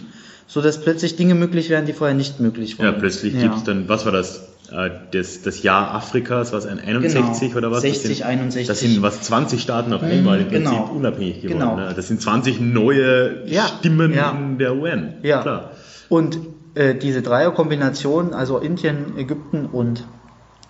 [0.51, 2.87] so dass plötzlich Dinge möglich werden, die vorher nicht möglich waren.
[2.87, 3.43] Ja, plötzlich ja.
[3.43, 4.49] gibt es dann, was war das?
[4.73, 7.59] Äh, das, das Jahr Afrikas, was ein 61 genau.
[7.59, 7.83] oder was?
[7.83, 8.67] 60, das sind, 61.
[8.67, 10.71] Das sind was 20 Staaten auf einmal im genau.
[10.71, 11.59] Prinzip unabhängig geworden.
[11.61, 11.77] Genau.
[11.77, 11.93] Ne?
[11.95, 13.69] Das sind 20 neue ja.
[13.69, 14.33] Stimmen ja.
[14.33, 15.15] in der UN.
[15.23, 15.43] Ja.
[15.43, 15.71] Klar.
[16.09, 16.41] Und
[16.75, 20.05] äh, diese Dreierkombination, also Indien, Ägypten und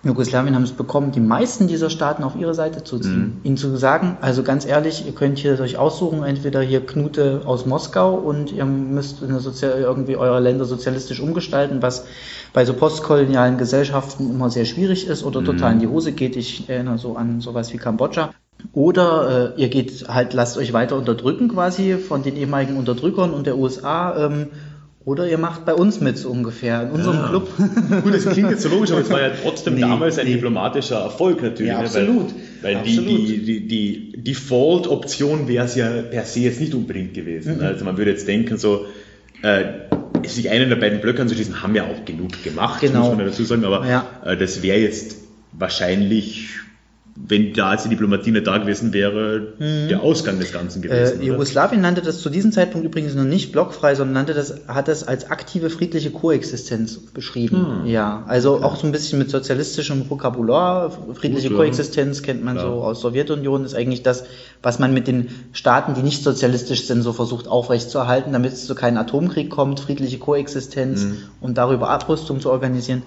[0.03, 3.19] Jugoslawien haben es bekommen, die meisten dieser Staaten auf ihre Seite zu ziehen.
[3.19, 3.41] Mhm.
[3.43, 7.67] Ihnen zu sagen, also ganz ehrlich, ihr könnt hier euch aussuchen, entweder hier Knute aus
[7.67, 12.05] Moskau und ihr müsst irgendwie eure Länder sozialistisch umgestalten, was
[12.51, 15.45] bei so postkolonialen Gesellschaften immer sehr schwierig ist oder mhm.
[15.45, 16.35] total in die Hose geht.
[16.35, 18.31] Ich erinnere so an sowas wie Kambodscha.
[18.73, 23.45] Oder äh, ihr geht halt, lasst euch weiter unterdrücken quasi von den ehemaligen Unterdrückern und
[23.45, 24.25] der USA.
[24.25, 24.47] Ähm,
[25.03, 27.27] oder ihr macht bei uns mit so ungefähr, in unserem ja.
[27.29, 27.49] Club.
[28.03, 30.33] Gut, das klingt jetzt so logisch, aber es war ja trotzdem nee, damals ein nee.
[30.33, 31.71] diplomatischer Erfolg natürlich.
[31.71, 32.27] Ja, absolut.
[32.27, 32.35] Ne?
[32.61, 33.09] Weil, weil absolut.
[33.09, 37.57] Die, die, die, die Default-Option wäre es ja per se jetzt nicht unbedingt gewesen.
[37.57, 37.63] Mhm.
[37.63, 38.85] Also man würde jetzt denken, so,
[39.41, 39.63] äh,
[40.27, 43.07] sich einen der beiden Blöcke anzuschließen, haben ja auch genug gemacht, genau.
[43.07, 44.05] muss man dazu sagen, aber ja.
[44.23, 45.17] äh, das wäre jetzt
[45.53, 46.49] wahrscheinlich
[47.15, 49.89] wenn da als die Diplomatie nicht da gewesen wäre, mhm.
[49.89, 51.21] der Ausgang des Ganzen gewesen.
[51.21, 54.87] Äh, Jugoslawien nannte das zu diesem Zeitpunkt übrigens noch nicht blockfrei, sondern nannte das, hat
[54.87, 57.81] das als aktive friedliche Koexistenz beschrieben.
[57.83, 57.87] Mhm.
[57.87, 58.65] Ja, also ja.
[58.65, 60.91] auch so ein bisschen mit sozialistischem Vokabular.
[61.13, 62.25] Friedliche Gut, Koexistenz ja.
[62.25, 62.61] kennt man ja.
[62.61, 64.23] so aus Sowjetunion, ist eigentlich das,
[64.63, 68.75] was man mit den Staaten, die nicht sozialistisch sind, so versucht aufrechtzuerhalten, damit es zu
[68.75, 71.17] keinem Atomkrieg kommt, friedliche Koexistenz mhm.
[71.41, 73.03] und darüber Abrüstung zu organisieren.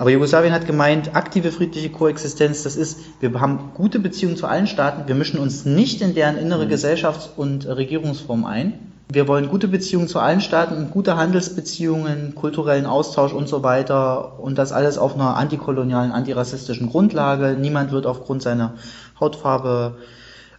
[0.00, 4.66] Aber Jugoslawien hat gemeint, aktive friedliche Koexistenz, das ist, wir haben gute Beziehungen zu allen
[4.66, 6.70] Staaten, wir mischen uns nicht in deren innere mhm.
[6.70, 8.94] Gesellschafts- und Regierungsform ein.
[9.12, 14.56] Wir wollen gute Beziehungen zu allen Staaten, gute Handelsbeziehungen, kulturellen Austausch und so weiter und
[14.56, 17.58] das alles auf einer antikolonialen, antirassistischen Grundlage.
[17.60, 18.76] Niemand wird aufgrund seiner
[19.20, 19.98] Hautfarbe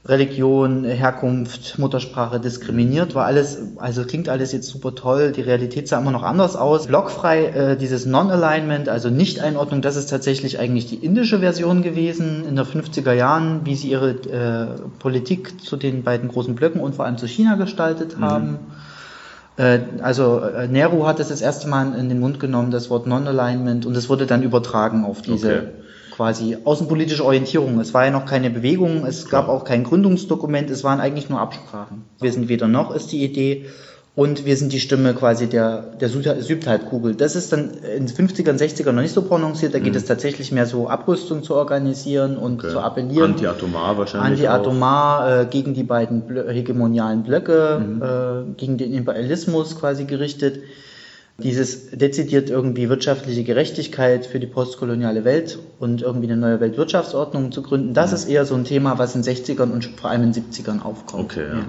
[0.03, 5.99] Religion, Herkunft, Muttersprache diskriminiert, war alles, also klingt alles jetzt super toll, die Realität sah
[5.99, 6.87] immer noch anders aus.
[6.87, 12.55] Blockfrei, äh, dieses Non-Alignment, also Nicht-Einordnung, das ist tatsächlich eigentlich die indische Version gewesen in
[12.55, 17.05] der 50er Jahren, wie sie ihre äh, Politik zu den beiden großen Blöcken und vor
[17.05, 18.25] allem zu China gestaltet mhm.
[18.25, 18.59] haben.
[19.57, 23.05] Äh, also äh, Nehru hat es das erste Mal in den Mund genommen, das Wort
[23.05, 25.81] Non-Alignment, und es wurde dann übertragen auf diese okay
[26.21, 27.79] quasi außenpolitische Orientierung.
[27.79, 31.39] Es war ja noch keine Bewegung, es gab auch kein Gründungsdokument, es waren eigentlich nur
[31.39, 32.03] Absprachen.
[32.19, 33.65] Wir sind weder noch ist die Idee
[34.13, 37.15] und wir sind die Stimme quasi der, der Südhalbkugel.
[37.15, 39.97] Das ist dann in den 50ern, 60ern noch nicht so prononciert, da geht mhm.
[39.97, 42.71] es tatsächlich mehr so Abrüstung zu organisieren und okay.
[42.71, 43.31] zu appellieren.
[43.31, 44.47] Anti-atomar wahrscheinlich.
[44.47, 48.01] Anti-atomar äh, gegen die beiden hegemonialen Blöcke, mhm.
[48.03, 50.60] äh, gegen den Imperialismus quasi gerichtet
[51.41, 57.62] dieses dezidiert irgendwie wirtschaftliche Gerechtigkeit für die postkoloniale Welt und irgendwie eine neue Weltwirtschaftsordnung zu
[57.62, 58.15] gründen, das mhm.
[58.15, 61.23] ist eher so ein Thema, was in 60ern und vor allem in 70ern aufkommt.
[61.25, 61.58] Okay, ja.
[61.60, 61.65] ja.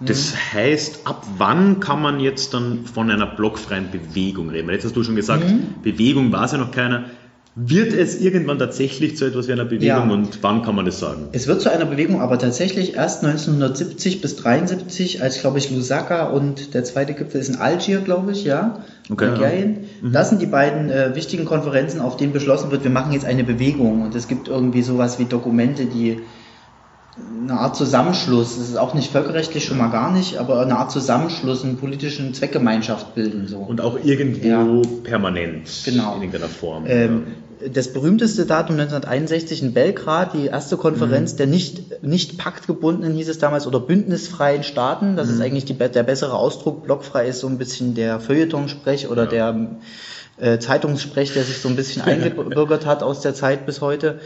[0.00, 0.36] Das mhm.
[0.54, 4.66] heißt, ab wann kann man jetzt dann von einer blockfreien Bewegung reden?
[4.66, 5.74] Weil jetzt hast du schon gesagt, mhm.
[5.82, 7.04] Bewegung war es ja noch keine.
[7.56, 10.02] Wird es irgendwann tatsächlich zu etwas wie einer Bewegung ja.
[10.02, 11.28] und wann kann man das sagen?
[11.30, 16.24] Es wird zu einer Bewegung, aber tatsächlich erst 1970 bis 73, als glaube ich Lusaka
[16.30, 18.82] und der zweite Gipfel ist in Algier, glaube ich, ja.
[19.08, 19.26] Okay.
[19.26, 19.74] Algerien.
[20.02, 20.08] Ja.
[20.08, 20.12] Mhm.
[20.12, 23.44] Das sind die beiden äh, wichtigen Konferenzen, auf denen beschlossen wird, wir machen jetzt eine
[23.44, 26.22] Bewegung und es gibt irgendwie sowas wie Dokumente, die
[27.42, 30.90] eine Art Zusammenschluss, das ist auch nicht völkerrechtlich schon mal gar nicht, aber eine Art
[30.90, 33.46] Zusammenschluss, eine politische Zweckgemeinschaft bilden.
[33.46, 33.58] So.
[33.58, 34.88] Und auch irgendwo ja.
[35.04, 36.16] permanent genau.
[36.16, 36.84] in irgendeiner Form.
[36.88, 37.26] Ähm,
[37.72, 41.36] das berühmteste Datum 1961 in Belgrad, die erste Konferenz mhm.
[41.38, 45.16] der nicht, nicht paktgebundenen, hieß es damals, oder bündnisfreien Staaten.
[45.16, 45.34] Das mhm.
[45.34, 46.84] ist eigentlich die, der bessere Ausdruck.
[46.84, 49.52] Blockfrei ist so ein bisschen der Feuilleton-Sprech oder ja.
[49.52, 49.70] der
[50.38, 54.20] äh, Zeitungssprech, der sich so ein bisschen eingebürgert hat aus der Zeit bis heute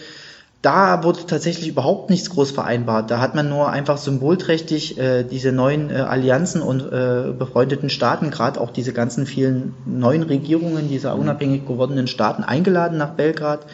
[0.62, 3.10] da wurde tatsächlich überhaupt nichts groß vereinbart.
[3.10, 8.30] Da hat man nur einfach symbolträchtig äh, diese neuen äh, Allianzen und äh, befreundeten Staaten,
[8.30, 11.20] gerade auch diese ganzen vielen neuen Regierungen dieser mhm.
[11.22, 13.66] unabhängig gewordenen Staaten eingeladen nach Belgrad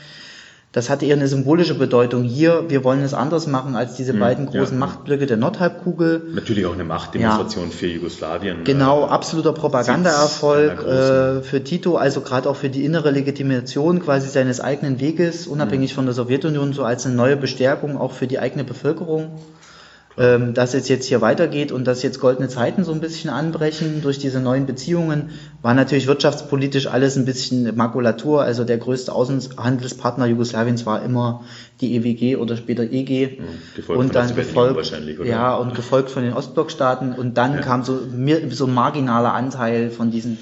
[0.75, 2.25] das hatte eher eine symbolische Bedeutung.
[2.25, 4.81] Hier, wir wollen es anders machen als diese hm, beiden großen ja.
[4.81, 6.23] Machtblöcke der Nordhalbkugel.
[6.35, 7.71] Natürlich auch eine Machtdemonstration ja.
[7.71, 8.65] für Jugoslawien.
[8.65, 14.29] Genau, äh, absoluter Propagandaerfolg äh, für Tito, also gerade auch für die innere Legitimation quasi
[14.29, 15.95] seines eigenen Weges, unabhängig mhm.
[15.95, 19.31] von der Sowjetunion, so als eine neue Bestärkung auch für die eigene Bevölkerung
[20.17, 24.01] ähm, dass es jetzt hier weitergeht und dass jetzt goldene Zeiten so ein bisschen anbrechen
[24.03, 28.43] durch diese neuen Beziehungen, war natürlich wirtschaftspolitisch alles ein bisschen Makulatur.
[28.43, 31.45] Also der größte Außenhandelspartner Jugoslawiens war immer
[31.81, 33.39] die EWG oder später EG.
[33.39, 34.93] Ja, und dann gefolgt,
[35.25, 37.15] ja, und gefolgt von den Ostblockstaaten.
[37.15, 37.61] Und dann ja.
[37.61, 37.99] kam so,
[38.51, 40.39] so ein marginaler Anteil von diesen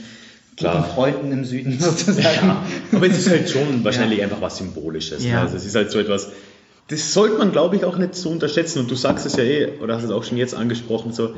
[0.56, 0.84] Klar.
[0.84, 2.48] Freunden im Süden sozusagen.
[2.48, 5.24] Ja, aber es ist halt schon wahrscheinlich einfach was Symbolisches.
[5.24, 5.38] Ne?
[5.38, 6.30] Also es ist halt so etwas,
[6.92, 8.80] das sollte man, glaube ich, auch nicht so unterschätzen.
[8.80, 11.30] Und du sagst es ja eh, oder hast es auch schon jetzt angesprochen, so,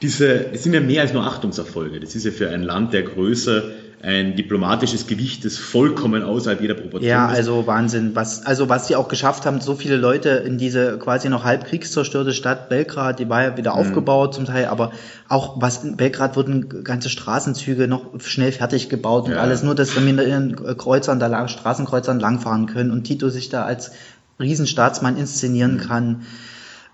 [0.00, 2.00] diese, das sind ja mehr als nur Achtungserfolge.
[2.00, 6.74] Das ist ja für ein Land der Größe ein diplomatisches Gewicht, das vollkommen außerhalb jeder
[6.74, 7.32] Proportion ja, ist.
[7.32, 8.16] Ja, also Wahnsinn.
[8.16, 11.66] Was, also was sie auch geschafft haben, so viele Leute in diese quasi noch halb
[11.66, 13.78] kriegszerstörte Stadt Belgrad, die war ja wieder mhm.
[13.78, 14.90] aufgebaut zum Teil, aber
[15.28, 19.38] auch was in Belgrad wurden ganze Straßenzüge noch schnell fertig gebaut und ja.
[19.38, 23.50] alles, nur dass wir mit ihren Kreuzern da lang, Straßenkreuzern langfahren können und Tito sich
[23.50, 23.92] da als
[24.40, 25.78] Riesenstaatsmann inszenieren mhm.
[25.78, 26.22] kann.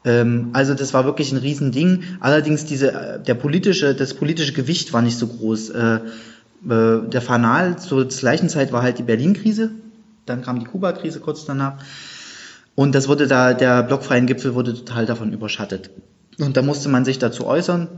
[0.05, 2.03] Ähm, also das war wirklich ein Riesending.
[2.21, 5.71] Allerdings diese, der politische, das politische Gewicht war nicht so groß.
[5.71, 6.01] Äh,
[6.69, 9.71] äh, der Fanal zur gleichen Zeit war halt die Berlin-Krise.
[10.27, 11.83] Dann kam die Kuba-Krise kurz danach.
[12.75, 15.91] Und das wurde da, der blockfreien Gipfel wurde total davon überschattet.
[16.39, 17.89] Und da musste man sich dazu äußern.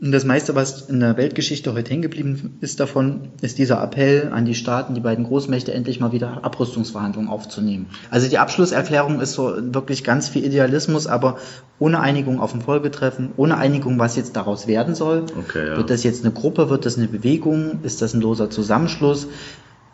[0.00, 4.30] Und das meiste, was in der Weltgeschichte heute hängen geblieben ist davon, ist dieser Appell
[4.32, 7.86] an die Staaten, die beiden Großmächte endlich mal wieder Abrüstungsverhandlungen aufzunehmen.
[8.10, 11.36] Also die Abschlusserklärung ist so wirklich ganz viel Idealismus, aber
[11.78, 15.26] ohne Einigung auf dem Folgetreffen, ohne Einigung, was jetzt daraus werden soll.
[15.38, 15.76] Okay, ja.
[15.76, 19.28] Wird das jetzt eine Gruppe, wird das eine Bewegung, ist das ein loser Zusammenschluss?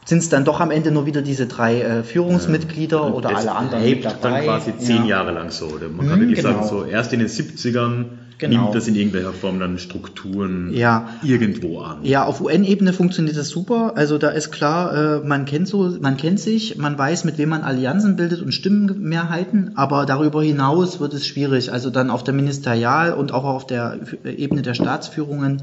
[0.06, 3.12] Sind es dann doch am Ende nur wieder diese drei äh, Führungsmitglieder ja.
[3.12, 4.02] oder alle anderen?
[4.02, 5.16] Das dann quasi zehn ja.
[5.16, 5.66] Jahre lang so.
[5.66, 6.62] Man kann hm, wirklich genau.
[6.62, 8.04] sagen, so erst in den 70ern
[8.38, 8.62] genau.
[8.62, 11.08] nimmt das in irgendeiner Form dann Strukturen ja.
[11.24, 12.04] irgendwo an.
[12.04, 13.94] Ja, auf UN-Ebene funktioniert das super.
[13.96, 17.48] Also da ist klar, äh, man kennt so, man kennt sich, man weiß, mit wem
[17.48, 21.72] man Allianzen bildet und Stimmenmehrheiten, aber darüber hinaus wird es schwierig.
[21.72, 25.62] Also dann auf der Ministerial- und auch auf der Ebene der Staatsführungen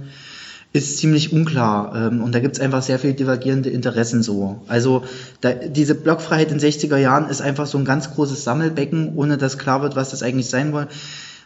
[0.73, 4.61] ist ziemlich unklar ähm, und da gibt es einfach sehr viel divergierende Interessen so.
[4.67, 5.03] Also
[5.41, 9.59] da, diese Blockfreiheit in 60er Jahren ist einfach so ein ganz großes Sammelbecken, ohne dass
[9.59, 10.87] klar wird, was das eigentlich sein soll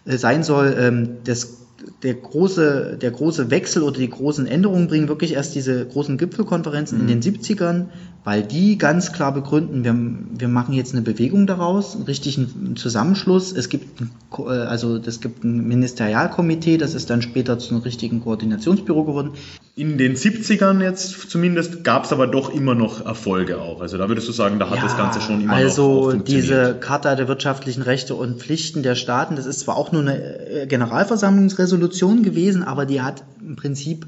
[0.08, 1.58] äh, sein soll, ähm, das,
[2.04, 7.04] der, große, der große Wechsel oder die großen Änderungen bringen wirklich erst diese großen Gipfelkonferenzen
[7.04, 7.10] mhm.
[7.10, 7.86] in den 70ern,
[8.28, 9.96] weil die ganz klar begründen, wir,
[10.38, 13.54] wir machen jetzt eine Bewegung daraus, einen richtigen Zusammenschluss.
[13.54, 14.02] Es gibt,
[14.38, 19.32] äh, also es gibt ein Ministerialkomitee, das ist dann später zu einem richtigen Koordinationsbüro geworden.
[19.78, 23.80] In den 70ern jetzt zumindest gab es aber doch immer noch Erfolge auch.
[23.80, 26.24] Also da würdest du sagen, da hat ja, das Ganze schon immer also noch Also
[26.24, 30.50] diese Charta der wirtschaftlichen Rechte und Pflichten der Staaten, das ist zwar auch nur eine
[30.50, 34.06] äh, Generalversammlungsresolution gewesen, aber die hat im Prinzip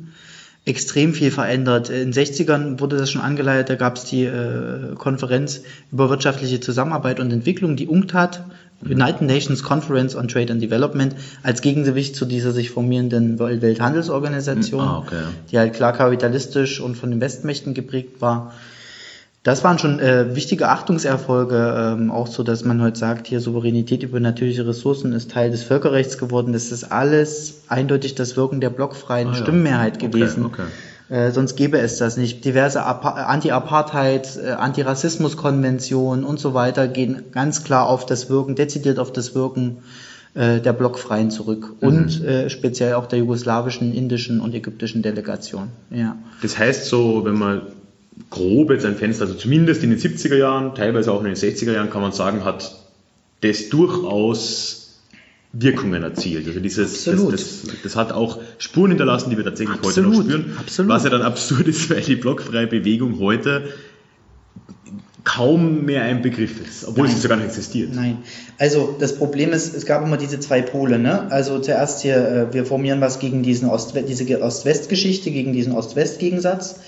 [0.66, 1.90] extrem viel verändert.
[1.90, 6.60] In den 60ern wurde das schon angeleitet, da gab es die äh, Konferenz über wirtschaftliche
[6.60, 8.44] Zusammenarbeit und Entwicklung, die UNCTAD,
[8.86, 15.00] United Nations Conference on Trade and Development, als Gegengewicht zu dieser sich formierenden Welthandelsorganisation, ah,
[15.00, 15.24] okay.
[15.52, 18.54] die halt klar kapitalistisch und von den Westmächten geprägt war.
[19.50, 24.04] Das waren schon äh, wichtige Achtungserfolge, ähm, auch so, dass man heute sagt, hier Souveränität
[24.04, 26.54] über natürliche Ressourcen ist Teil des Völkerrechts geworden.
[26.54, 29.38] Das ist alles eindeutig das Wirken der blockfreien ah, ja.
[29.38, 30.46] Stimmenmehrheit gewesen.
[30.46, 30.62] Okay,
[31.10, 31.16] okay.
[31.16, 32.46] Äh, sonst gäbe es das nicht.
[32.46, 39.12] Diverse Anti-Apartheid, äh, Antirassismus-Konventionen und so weiter gehen ganz klar auf das Wirken, dezidiert auf
[39.12, 39.78] das Wirken
[40.36, 41.88] äh, der Blockfreien zurück mhm.
[41.88, 45.70] und äh, speziell auch der jugoslawischen, indischen und ägyptischen Delegation.
[45.90, 46.18] Ja.
[46.44, 47.64] Das heißt so, wenn man
[48.30, 51.72] grob jetzt ein Fenster, also zumindest in den 70er Jahren, teilweise auch in den 60er
[51.72, 52.76] Jahren kann man sagen, hat
[53.42, 55.00] das durchaus
[55.52, 56.48] Wirkungen erzielt.
[56.48, 60.16] Also dieses, das, das, das, hat auch Spuren hinterlassen, die wir tatsächlich Absolut.
[60.16, 60.58] heute noch spüren.
[60.60, 60.92] Absolut.
[60.92, 63.70] Was ja dann absurd ist, weil die blockfreie Bewegung heute
[65.24, 67.16] kaum mehr ein Begriff ist, obwohl Nein.
[67.16, 67.94] sie sogar nicht existiert.
[67.94, 68.20] Nein.
[68.58, 70.98] Also das Problem ist, es gab immer diese zwei Pole.
[70.98, 71.32] Ne?
[71.32, 76.80] Also zuerst hier, äh, wir formieren was gegen diesen Ost diese Ost-West-Geschichte, gegen diesen Ost-West-Gegensatz.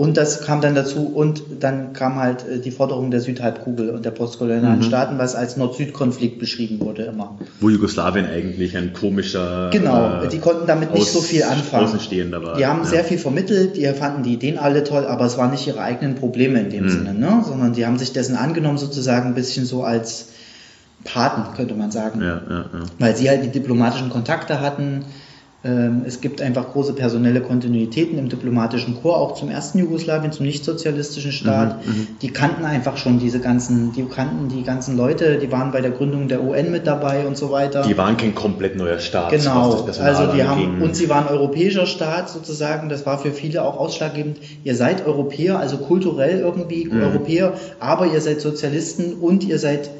[0.00, 4.02] Und das kam dann dazu und dann kam halt äh, die Forderung der Südhalbkugel und
[4.02, 4.84] der postkolonialen mhm.
[4.84, 7.36] Staaten, was als Nord-Süd-Konflikt beschrieben wurde immer.
[7.60, 9.68] Wo Jugoslawien eigentlich ein komischer.
[9.70, 11.84] Genau, äh, die konnten damit nicht so viel anfangen.
[11.84, 12.56] Außenstehender war.
[12.56, 12.86] Die haben ja.
[12.86, 16.14] sehr viel vermittelt, die fanden die Ideen alle toll, aber es waren nicht ihre eigenen
[16.14, 16.88] Probleme in dem mhm.
[16.88, 17.44] Sinne, ne?
[17.46, 20.28] sondern die haben sich dessen angenommen, sozusagen ein bisschen so als
[21.04, 22.22] Paten, könnte man sagen.
[22.22, 22.64] Ja, ja.
[22.98, 25.04] Weil sie halt die diplomatischen Kontakte hatten
[25.62, 31.32] es gibt einfach große personelle Kontinuitäten im diplomatischen Korps, auch zum ersten Jugoslawien, zum nichtsozialistischen
[31.32, 31.86] Staat.
[31.86, 35.70] Mhm, mhm, die kannten einfach schon diese ganzen, die kannten die ganzen Leute, die waren
[35.70, 37.82] bei der Gründung der UN mit dabei und so weiter.
[37.82, 39.32] Die waren kein komplett neuer Staat.
[39.32, 43.78] Genau, also die haben, und sie waren europäischer Staat sozusagen, das war für viele auch
[43.78, 44.38] ausschlaggebend.
[44.64, 47.02] Ihr seid Europäer, also kulturell irgendwie mhm.
[47.02, 49.90] Europäer, aber ihr seid Sozialisten und ihr seid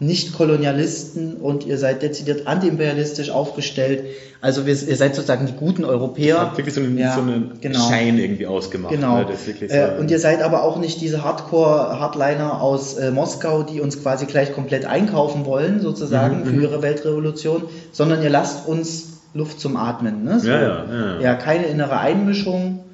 [0.00, 4.04] nicht Kolonialisten und ihr seid dezidiert antiimperialistisch aufgestellt.
[4.40, 6.36] Also wir, ihr seid sozusagen die guten Europäer.
[6.36, 7.88] Das hat wirklich so einen, ja, so einen genau.
[7.88, 8.94] Schein irgendwie ausgemacht.
[8.94, 9.18] Genau.
[9.18, 9.26] Ne?
[9.34, 14.00] So äh, und ihr seid aber auch nicht diese Hardcore-Hardliner aus äh, Moskau, die uns
[14.00, 16.62] quasi gleich komplett einkaufen wollen, sozusagen, mhm, für mhm.
[16.62, 20.22] ihre Weltrevolution, sondern ihr lasst uns Luft zum Atmen.
[20.22, 20.38] Ne?
[20.38, 21.20] So, ja, ja, ja.
[21.20, 22.84] ja, keine innere Einmischung.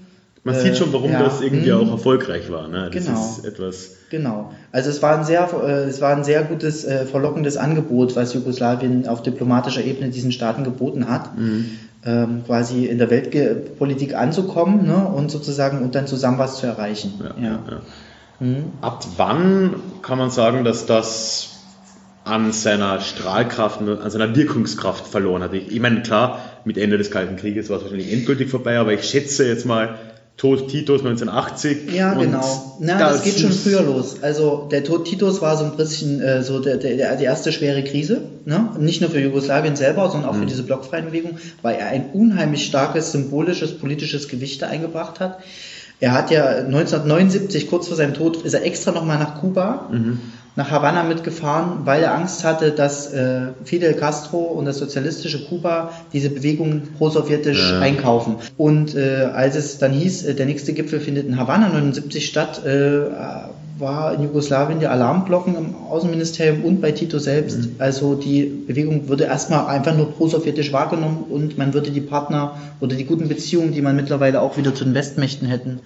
[0.44, 1.78] Man äh, sieht schon, warum ja, das irgendwie mh.
[1.78, 2.68] auch erfolgreich war.
[2.68, 2.90] Ne?
[2.92, 3.20] Das genau.
[3.20, 4.52] ist etwas Genau.
[4.70, 8.32] Also es war ein sehr, äh, es war ein sehr gutes, äh, verlockendes Angebot, was
[8.32, 11.70] Jugoslawien auf diplomatischer Ebene diesen Staaten geboten hat, mhm.
[12.06, 17.14] ähm, quasi in der Weltpolitik anzukommen ne, und sozusagen und dann zusammen was zu erreichen.
[17.40, 17.60] Ja, ja.
[18.38, 18.64] Mhm.
[18.82, 21.50] Ab wann kann man sagen, dass das
[22.22, 25.54] an seiner Strahlkraft, an seiner Wirkungskraft verloren hat?
[25.54, 28.92] Ich, ich meine, klar, mit Ende des Kalten Krieges war es wahrscheinlich endgültig vorbei, aber
[28.92, 29.98] ich schätze jetzt mal,
[30.36, 31.92] Tod Titos 1980.
[31.94, 32.76] Ja, genau.
[32.80, 34.22] Na, das, das geht schon früher los.
[34.22, 37.84] Also der Tod Titos war so ein bisschen äh, so der, der, die erste schwere
[37.84, 38.22] Krise.
[38.44, 38.70] Ne?
[38.78, 40.40] Nicht nur für Jugoslawien selber, sondern auch mhm.
[40.40, 45.38] für diese blockfreien Bewegung, weil er ein unheimlich starkes symbolisches politisches Gewicht da eingebracht hat.
[46.00, 49.88] Er hat ja 1979, kurz vor seinem Tod, ist er extra nochmal nach Kuba.
[49.92, 50.18] Mhm
[50.56, 55.90] nach Havanna mitgefahren, weil er Angst hatte, dass äh, Fidel Castro und das sozialistische Kuba
[56.12, 57.80] diese Bewegung prosowjetisch ja.
[57.80, 58.36] einkaufen.
[58.56, 62.64] Und äh, als es dann hieß, äh, der nächste Gipfel findet in Havanna 79 statt,
[62.64, 63.06] äh,
[63.78, 67.58] war in Jugoslawien die Alarmglocken im Außenministerium und bei Tito selbst.
[67.58, 67.74] Mhm.
[67.78, 72.94] Also die Bewegung würde erstmal einfach nur prosowjetisch wahrgenommen und man würde die Partner oder
[72.94, 75.80] die guten Beziehungen, die man mittlerweile auch wieder zu den Westmächten hätten,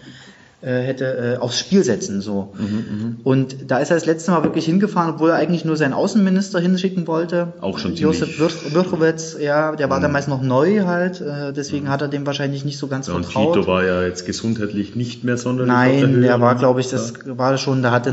[0.66, 2.20] hätte äh, aufs Spiel setzen.
[2.20, 2.52] So.
[2.58, 3.14] Mhm, mh.
[3.22, 6.58] Und da ist er das letzte Mal wirklich hingefahren, obwohl er eigentlich nur seinen Außenminister
[6.58, 7.52] hinschicken wollte.
[7.60, 10.02] Auch schon Josef Wirchowitz, ja, der war mhm.
[10.02, 11.90] damals noch neu halt, äh, deswegen mhm.
[11.90, 13.56] hat er dem wahrscheinlich nicht so ganz ja, vertraut.
[13.56, 16.88] Und Tito war ja jetzt gesundheitlich nicht mehr sonderlich Nein, der, der war, glaube ich,
[16.88, 17.38] das ja.
[17.38, 18.12] war schon, da hatte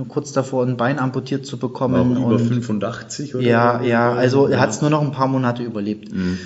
[0.00, 2.16] nur kurz davor ein Bein amputiert zu bekommen.
[2.16, 3.44] War über und, 85 oder?
[3.44, 6.12] Ja, ja, also er hat es nur noch ein paar Monate überlebt.
[6.12, 6.38] Mhm.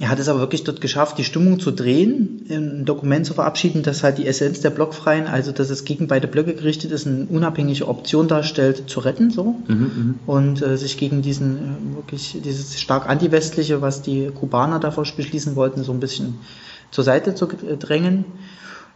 [0.00, 3.82] Er hat es aber wirklich dort geschafft, die Stimmung zu drehen, ein Dokument zu verabschieden,
[3.82, 7.26] das halt die Essenz der Blockfreien, also dass es gegen beide Blöcke gerichtet ist, eine
[7.26, 9.56] unabhängige Option darstellt, zu retten, so.
[9.68, 10.14] Mhm, mhm.
[10.24, 15.56] und äh, sich gegen diesen, äh, wirklich, dieses stark antiwestliche, was die Kubaner davor beschließen
[15.56, 16.38] wollten, so ein bisschen
[16.90, 18.24] zur Seite zu drängen.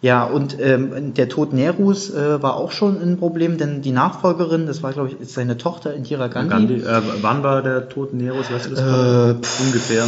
[0.03, 4.67] Ja, und ähm, der Tod Nerus äh, war auch schon ein Problem, denn die Nachfolgerin,
[4.67, 6.51] das war, glaube ich, seine Tochter Indira Gandhi.
[6.51, 8.51] Gandhi äh, wann war der Tod Nerus?
[8.51, 8.81] Weißt du das?
[8.81, 10.05] Äh, Ungefähr.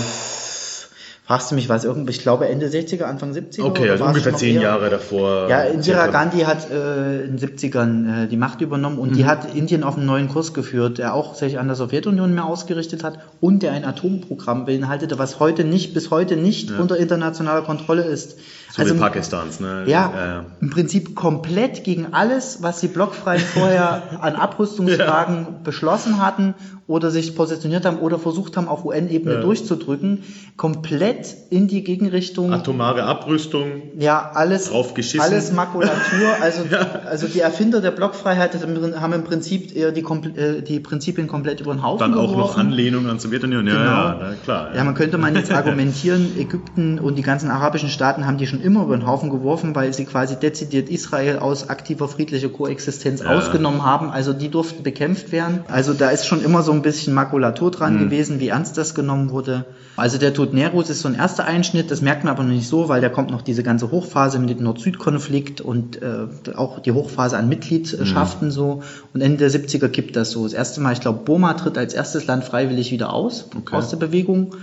[1.28, 1.84] Fragst du mich was?
[1.84, 3.62] Irgendwie, ich glaube Ende 60er, Anfang 70er.
[3.62, 4.62] Okay, also ungefähr zehn?
[4.62, 5.46] Jahre davor.
[5.50, 9.14] Ja, Indira Gandhi hat äh, in den 70ern äh, die Macht übernommen und mhm.
[9.14, 12.46] die hat Indien auf einen neuen Kurs geführt, der auch sich an der Sowjetunion mehr
[12.46, 16.78] ausgerichtet hat und der ein Atomprogramm beinhaltete, was heute nicht, bis heute nicht ja.
[16.78, 18.38] unter internationaler Kontrolle ist.
[18.70, 19.84] So also, Pakistans, ne?
[19.86, 25.54] Ja, ja, im Prinzip komplett gegen alles, was die Blockfreien vorher an Abrüstungsfragen ja.
[25.64, 26.54] beschlossen hatten
[26.88, 29.40] oder sich positioniert haben oder versucht haben, auf UN-Ebene ja.
[29.42, 30.24] durchzudrücken,
[30.56, 32.52] komplett in die Gegenrichtung.
[32.52, 33.82] Atomare Abrüstung.
[33.98, 34.72] Ja, alles,
[35.18, 35.98] alles Makulatur.
[36.40, 36.62] Also,
[37.04, 38.52] also die Erfinder der Blockfreiheit
[39.00, 42.38] haben im Prinzip eher die, äh, die Prinzipien komplett über den Haufen Dann auch geworfen.
[42.38, 43.66] noch Anlehnung an Sowjetunion.
[43.66, 43.72] Ja,
[44.12, 44.30] genau.
[44.30, 44.74] ja, klar.
[44.74, 48.57] Ja, man könnte man jetzt argumentieren, Ägypten und die ganzen arabischen Staaten haben die schon
[48.58, 53.20] schon immer über den Haufen geworfen, weil sie quasi dezidiert Israel aus aktiver friedlicher Koexistenz
[53.22, 53.26] Ja.
[53.36, 54.10] ausgenommen haben.
[54.10, 55.60] Also die durften bekämpft werden.
[55.68, 57.98] Also da ist schon immer so ein bisschen Makulatur dran Mhm.
[58.04, 59.64] gewesen, wie ernst das genommen wurde.
[59.96, 62.68] Also der Tod Neros ist so ein erster Einschnitt, das merkt man aber noch nicht
[62.68, 66.92] so, weil da kommt noch diese ganze Hochphase mit dem Nord-Süd-Konflikt und äh, auch die
[66.92, 68.82] Hochphase an Mitgliedschaften so.
[69.14, 70.44] Und Ende der 70er kippt das so.
[70.44, 73.74] Das erste Mal, ich glaube, Burma tritt als erstes Land freiwillig wieder aus, Okay.
[73.76, 74.54] aus der Bewegung.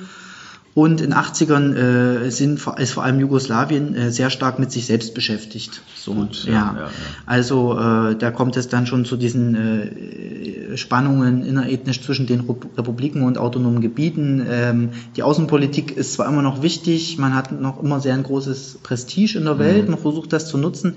[0.76, 5.14] Und in 80ern äh, sind, ist vor allem Jugoslawien äh, sehr stark mit sich selbst
[5.14, 5.82] beschäftigt.
[5.96, 6.52] So, Gut, ja.
[6.52, 6.90] ja, ja.
[7.26, 12.78] Also äh, da kommt es dann schon zu diesen äh, Spannungen innerethnisch zwischen den Rep-
[12.78, 14.46] Republiken und autonomen Gebieten.
[14.50, 18.80] Ähm, die Außenpolitik ist zwar immer noch wichtig, man hat noch immer sehr ein großes
[18.84, 20.96] Prestige in der Welt, man versucht das zu nutzen,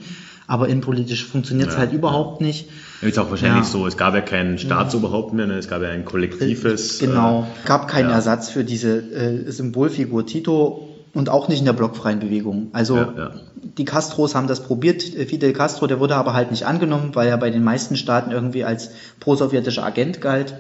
[0.49, 1.81] aber innenpolitisch funktioniert es Mhm.
[1.81, 2.69] Ja, halt überhaupt nicht.
[3.01, 3.71] Ist auch wahrscheinlich Ja.
[3.71, 5.55] so, es gab ja kein Staatsoberhaupt mehr, ne?
[5.55, 6.99] es gab ja ein kollektives.
[6.99, 7.47] Genau.
[7.65, 8.17] Gab keinen ja.
[8.17, 12.69] Ersatz für diese äh, Symbolfigur Tito und auch nicht in der blockfreien Bewegung.
[12.73, 13.33] Also Ja,
[13.63, 15.15] die Castros haben das probiert.
[15.15, 18.33] Äh, Fidel Castro, der wurde aber halt nicht angenommen, weil er bei den meisten Staaten
[18.33, 18.91] irgendwie als
[19.21, 20.55] pro-sowjetischer Agent galt.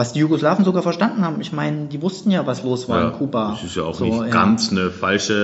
[0.00, 1.42] Was die Jugoslawen sogar verstanden haben.
[1.42, 3.50] Ich meine, die wussten ja, was los war Ja, in Kuba.
[3.50, 4.28] Das ist ja auch So, nicht ja.
[4.28, 5.34] ganz eine falsche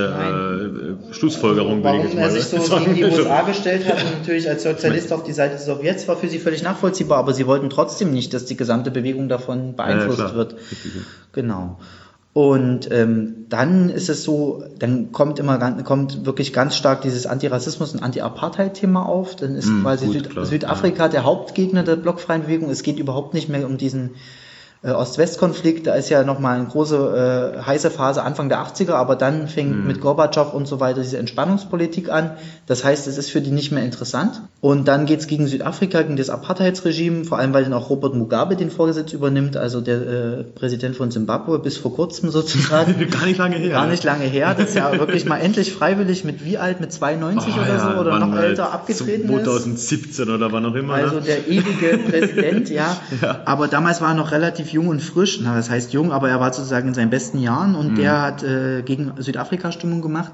[1.11, 2.84] äh, Schlussfolgerung, ich Warum jetzt er sich so sagen.
[2.86, 6.16] gegen die USA gestellt hat und natürlich als Sozialist auf die Seite der Sowjets war
[6.16, 10.20] für sie völlig nachvollziehbar, aber sie wollten trotzdem nicht, dass die gesamte Bewegung davon beeinflusst
[10.20, 10.34] klar.
[10.34, 10.52] wird.
[10.52, 10.59] Ja.
[11.32, 11.78] Genau.
[12.32, 17.94] Und ähm, dann ist es so, dann kommt immer kommt wirklich ganz stark dieses Antirassismus-
[17.94, 19.36] und Anti-Apartheid-Thema auf.
[19.36, 22.68] Dann ist Mm, quasi gut, Süd Südafrika der Hauptgegner der blockfreien Bewegung.
[22.70, 24.11] Es geht überhaupt nicht mehr um diesen
[24.87, 25.87] äh, Ost-West-Konflikt.
[25.87, 29.76] Da ist ja nochmal eine große äh, heiße Phase Anfang der 80er, aber dann fängt
[29.76, 29.87] Mhm.
[29.87, 32.32] mit Gorbatschow und so weiter diese Entspannungspolitik an.
[32.66, 34.41] Das heißt, es ist für die nicht mehr interessant.
[34.61, 38.57] Und dann geht's gegen Südafrika, gegen das Apartheidsregime, vor allem weil dann auch Robert Mugabe
[38.57, 42.95] den Vorsitz übernimmt, also der äh, Präsident von Zimbabwe bis vor kurzem sozusagen.
[43.11, 43.70] Gar nicht lange her.
[43.70, 47.53] Gar nicht lange her, das ja wirklich mal endlich freiwillig mit wie alt, mit 92
[47.55, 49.45] Ah, oder ja, so oder noch älter abgetreten ist.
[49.45, 50.95] 2017 oder wann auch immer.
[50.95, 51.22] Also ne?
[51.22, 52.97] der ewige Präsident, ja.
[53.45, 55.40] Aber damals war er noch relativ jung und frisch.
[55.42, 57.96] Na, das heißt jung, aber er war sozusagen in seinen besten Jahren und Mhm.
[57.96, 60.32] der hat äh, gegen Südafrika Stimmung gemacht.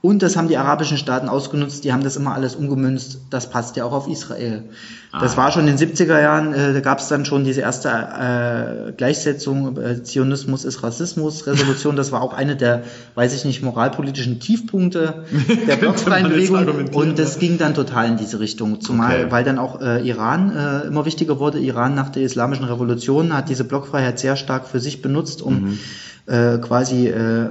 [0.00, 3.18] Und das haben die arabischen Staaten ausgenutzt, die haben das immer alles umgemünzt.
[3.30, 4.62] Das passt ja auch auf Israel.
[5.10, 5.36] Das Ah.
[5.38, 8.92] war schon in den 70er Jahren, äh, da gab es dann schon diese erste äh,
[8.92, 11.96] Gleichsetzung, äh, Zionismus ist Rassismus, Resolution.
[11.96, 12.84] Das war auch eine der,
[13.16, 15.24] weiß ich nicht, moralpolitischen Tiefpunkte
[15.66, 16.68] der blockfreien Bewegung.
[16.94, 18.80] Und das ging dann total in diese Richtung.
[18.80, 19.30] Zumal, Okay.
[19.32, 21.58] weil dann auch äh, Iran äh, immer wichtiger wurde.
[21.58, 25.76] Iran nach der islamischen Revolution hat diese Blockfreiheit sehr stark für sich benutzt, um
[26.26, 27.48] äh, quasi äh,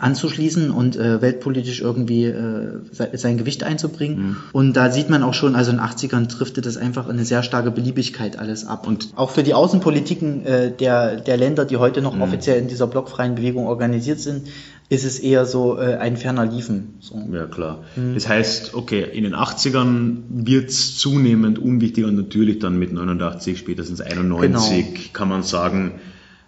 [0.00, 4.36] anzuschließen und äh, weltpolitisch irgendwie äh, se- sein Gewicht einzubringen.
[4.52, 7.42] Und da sieht man auch schon, also in den 80ern trifft das einfach eine sehr
[7.44, 8.86] starke Beliebigkeit alles ab.
[8.88, 12.88] Und auch für die Außenpolitiken äh, der, der Länder, die heute noch offiziell in dieser
[12.88, 14.48] blockfreien Bewegung organisiert sind,
[14.88, 16.94] ist es eher so äh, ein ferner Liefen.
[17.00, 17.20] So.
[17.32, 17.84] Ja, klar.
[17.96, 18.14] Mhm.
[18.14, 24.00] Das heißt, okay, in den 80ern wird's zunehmend unwichtiger und natürlich dann mit 89, spätestens
[24.00, 25.00] 91 Genau.
[25.12, 25.92] kann man sagen,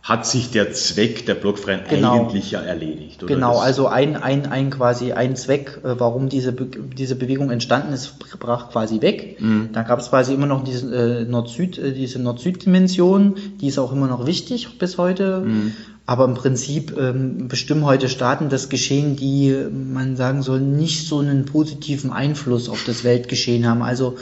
[0.08, 2.14] hat sich der Zweck der Blockfreien Genau.
[2.14, 3.22] eigentlich ja erledigt.
[3.22, 3.34] Oder?
[3.34, 7.92] Genau, also ein, ein, ein quasi ein Zweck, äh, warum diese, Be diese Bewegung entstanden
[7.92, 9.36] ist, brach quasi weg.
[9.38, 9.68] Mhm.
[9.74, 13.92] Da gab es quasi immer noch diese äh, Nord-Süd, äh, diese Nord-Süd-Dimension, die ist auch
[13.92, 15.40] immer noch wichtig bis heute.
[15.40, 15.74] Mhm.
[16.06, 21.18] Aber im Prinzip ähm, bestimmen heute Staaten das Geschehen, die, man sagen soll, nicht so
[21.18, 23.82] einen positiven Einfluss auf das Weltgeschehen haben.
[23.82, 24.16] Also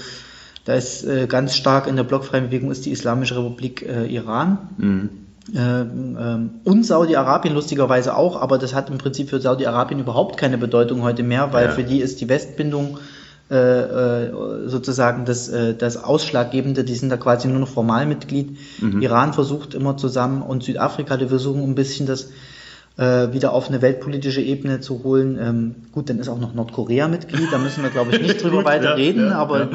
[0.65, 4.59] da ist äh, ganz stark in der blockfreien Bewegung ist die Islamische Republik äh, Iran.
[4.79, 5.11] Mhm.
[5.55, 10.59] Ähm, ähm, und Saudi-Arabien lustigerweise auch, aber das hat im Prinzip für Saudi-Arabien überhaupt keine
[10.59, 11.71] Bedeutung heute mehr, weil Ja.
[11.71, 12.99] für die ist die Westbindung
[13.49, 14.33] äh, äh,
[14.67, 18.57] sozusagen das, äh, das Ausschlaggebende, die sind da quasi nur noch Formalmitglied.
[18.81, 19.01] Mhm.
[19.01, 22.31] Iran versucht immer zusammen und Südafrika, die versuchen ein bisschen das
[22.97, 25.39] äh, wieder auf eine weltpolitische Ebene zu holen.
[25.41, 28.65] Ähm, gut, dann ist auch noch Nordkorea Mitglied, da müssen wir, glaube ich, nicht drüber
[28.65, 29.69] weiter ja, reden, ja, aber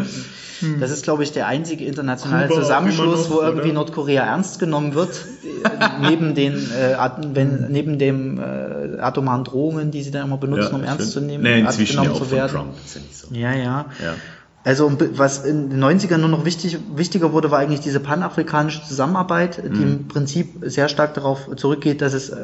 [0.61, 0.77] ja.
[0.79, 3.73] das ist, glaube ich, der einzige internationale Kuba Zusammenschluss, wo irgendwie oder?
[3.73, 5.25] Nordkorea ernst genommen wird,
[6.01, 6.95] neben den äh,
[7.33, 11.11] wenn, neben dem äh, atomaren Drohungen, die sie dann immer benutzen, um ernst schön.
[11.11, 12.51] zu nehmen, Nee, ernst ja genommen auch zu werden.
[12.51, 12.73] Trump.
[12.85, 13.27] Ja nicht so.
[13.31, 13.85] Ja, ja.
[14.03, 14.15] Ja.
[14.63, 19.57] Also was in den 90ern nur noch wichtig, wichtiger wurde, war eigentlich diese panafrikanische Zusammenarbeit,
[19.65, 19.81] die Mhm.
[20.01, 22.35] im Prinzip sehr stark darauf zurückgeht, dass es äh,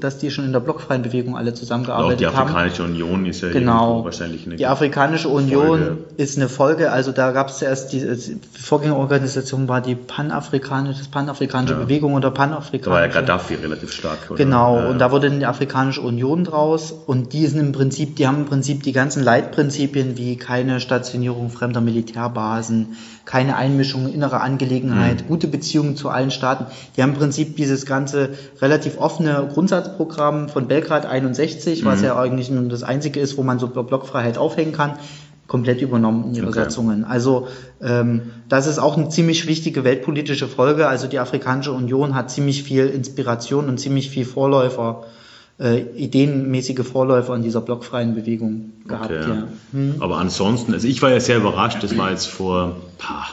[0.00, 2.36] dass die schon in der blockfreien Bewegung alle Auch zusammengearbeitet die haben.
[2.50, 4.04] Afrikanische Union ist ja Genau.
[4.04, 5.98] wahrscheinlich eine Die Afrikanische Union Folge.
[6.16, 11.74] ist eine Folge, also da gab es zuerst die, die Vorgängerorganisation war die panafrikanische, panafrikanische
[11.74, 11.80] Ja.
[11.80, 13.10] Bewegung oder Da war ja panafrikanische.
[13.14, 14.18] Gaddafi relativ stark.
[14.28, 14.36] Oder?
[14.38, 14.88] Genau, Ja.
[14.88, 18.38] und da wurde dann die Afrikanische Union draus und die sind im Prinzip, die haben
[18.38, 22.96] im Prinzip die ganzen Leitprinzipien wie keine Stationierung fremder Militärbasen,
[23.26, 25.28] keine Einmischung in innere Angelegenheit, mhm.
[25.28, 26.64] gute Beziehungen zu allen Staaten.
[26.96, 28.30] Die haben im Prinzip dieses ganze
[28.62, 31.86] relativ offene Grundsatzprogramm von Belgrad 61, mhm.
[31.86, 34.94] was ja eigentlich nur das einzige ist, wo man so Blockfreiheit aufhängen kann,
[35.48, 36.60] komplett übernommen in ihre okay.
[36.60, 37.04] Satzungen.
[37.04, 37.48] Also
[37.82, 40.88] ähm, das ist auch eine ziemlich wichtige weltpolitische Folge.
[40.88, 45.04] Also die Afrikanische Union hat ziemlich viel Inspiration und ziemlich viel Vorläufer
[45.60, 49.10] äh, ideenmäßige Vorläufer in dieser blockfreien Bewegung gehabt.
[49.10, 49.28] Okay.
[49.28, 49.48] Ja.
[49.72, 49.94] Hm.
[50.00, 53.26] Aber ansonsten, also ich war ja sehr überrascht, das war jetzt vor pah,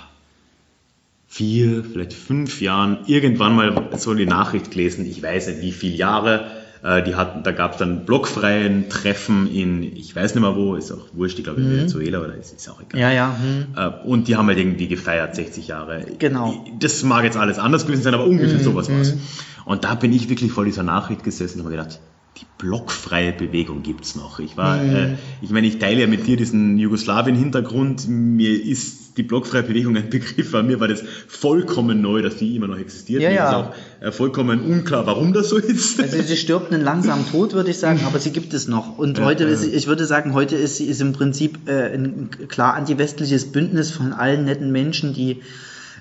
[1.27, 5.95] vier, vielleicht fünf Jahren irgendwann mal so die Nachricht gelesen, ich weiß nicht wie viele
[5.95, 6.51] Jahre,
[6.83, 10.75] äh, die hatten, da gab es dann blockfreien Treffen in, ich weiß nicht mehr wo,
[10.75, 11.77] ist auch wurscht, ich glaube in mhm.
[11.77, 12.99] Venezuela oder ist, ist auch egal.
[12.99, 13.37] Ja, ja.
[13.39, 13.67] Mhm.
[13.75, 16.05] Äh, und die haben halt irgendwie gefeiert, 60 Jahre.
[16.19, 16.65] Genau.
[16.79, 18.63] Das mag jetzt alles anders gewesen sein, aber ungefähr mhm.
[18.63, 19.15] sowas war es.
[19.15, 19.21] Mhm.
[19.65, 21.99] Und da bin ich wirklich vor dieser Nachricht gesessen und habe gedacht,
[22.39, 24.39] die blockfreie Bewegung gibt es noch.
[24.39, 24.95] Ich war, mhm.
[24.95, 28.07] äh, ich meine, ich teile ja mit dir diesen Jugoslawien-Hintergrund.
[28.07, 32.55] Mir ist die blockfreie Bewegung ein Begriff, weil mir war das vollkommen neu, dass die
[32.55, 33.21] immer noch existiert.
[33.21, 33.49] Ja, mir ja.
[33.49, 35.99] ist auch äh, vollkommen unklar, warum das so ist.
[35.99, 38.97] Also sie stirbt einen langsamen Tod, würde ich sagen, aber sie gibt es noch.
[38.97, 42.29] Und ja, heute ist, ich würde sagen, heute ist sie ist im Prinzip äh, ein
[42.47, 45.41] klar antiwestliches Bündnis von allen netten Menschen, die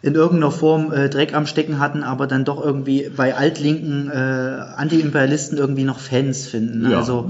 [0.06, 4.14] in irgendeiner Form äh, Dreck am Stecken hatten, aber dann doch irgendwie bei altlinken äh,
[4.14, 6.90] Anti-Imperialisten irgendwie noch Fans finden.
[6.90, 6.98] Ja.
[6.98, 7.28] Also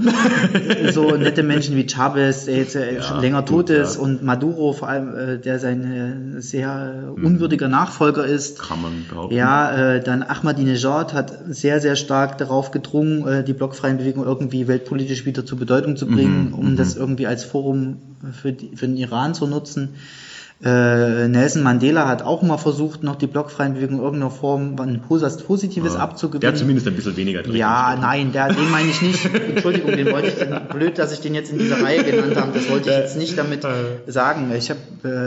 [0.91, 4.01] so nette Menschen wie Chavez, der jetzt äh, ja, schon länger tot ist, ja.
[4.01, 7.25] und Maduro vor allem, äh, der sein äh, sehr mhm.
[7.25, 8.59] unwürdiger Nachfolger ist.
[8.59, 9.35] Kann man behaupten.
[9.35, 14.67] Ja, äh, dann Ahmadinejad hat sehr, sehr stark darauf gedrungen, äh, die blockfreien Bewegung irgendwie
[14.67, 16.53] weltpolitisch wieder zur Bedeutung zu bringen, mhm.
[16.53, 16.75] um mhm.
[16.77, 17.97] das irgendwie als Forum
[18.41, 19.89] für, die, für den Iran zu nutzen.
[20.63, 25.01] Äh, Nelson Mandela hat auch mal versucht, noch die blockfreien Bewegung in irgendeiner Form ein
[25.01, 26.41] Positives ja, abzugewinnen.
[26.41, 27.55] Der hat zumindest ein bisschen weniger drin.
[27.55, 29.23] Ja, nein, der, den meine ich nicht.
[29.49, 32.51] Entschuldigung, den wollte ich, blöd, dass ich den jetzt in dieser Reihe genannt habe.
[32.53, 33.65] Das wollte ich jetzt nicht damit
[34.07, 34.51] sagen.
[34.57, 34.79] Ich habe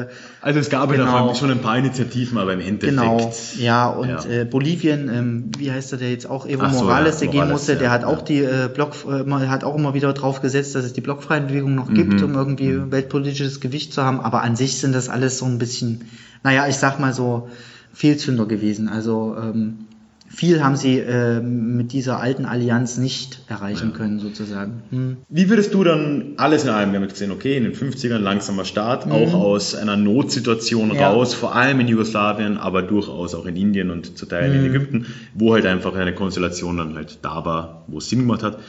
[0.08, 0.12] äh,
[0.42, 2.98] also es gab genau, ja schon ein paar Initiativen, aber im Endeffekt.
[2.98, 4.24] Genau, ja, und ja.
[4.24, 7.50] Äh, Bolivien, ähm, wie heißt er der jetzt auch, Evo so, Morales, ja, der gehen
[7.50, 10.84] musste, der hat auch die äh, Block, äh, hat auch immer wieder drauf gesetzt, dass
[10.84, 11.94] es die blockfreien Bewegungen noch mhm.
[11.94, 12.90] gibt, um irgendwie mhm.
[12.90, 14.20] weltpolitisches Gewicht zu haben.
[14.20, 16.06] Aber an sich sind das alles alles so ein bisschen,
[16.42, 17.48] naja, ich sag mal so,
[17.92, 18.88] Fehlzünder gewesen.
[18.88, 19.86] Also ähm,
[20.28, 23.96] viel haben sie äh, mit dieser alten Allianz nicht erreichen ja.
[23.96, 24.82] können, sozusagen.
[24.90, 25.16] Hm.
[25.28, 28.18] Wie würdest du dann alles in allem, wir haben jetzt gesehen, okay, in den 50ern
[28.18, 29.12] langsamer Start, mhm.
[29.12, 31.10] auch aus einer Notsituation ja.
[31.10, 34.64] raus, vor allem in Jugoslawien, aber durchaus auch in Indien und zu Teilen mhm.
[34.64, 38.42] in Ägypten, wo halt einfach eine Konstellation dann halt da war, wo es Sinn gemacht
[38.42, 38.60] hat.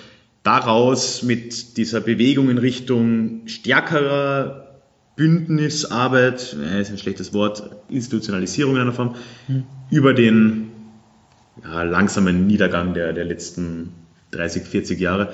[0.43, 4.70] Daraus mit dieser Bewegung in Richtung stärkerer
[5.21, 9.13] Bündnisarbeit, äh, ist ein schlechtes Wort, Institutionalisierung in einer Form,
[9.45, 9.65] hm.
[9.91, 10.71] über den
[11.63, 13.89] ja, langsamen Niedergang der, der letzten
[14.31, 15.31] 30, 40 Jahre.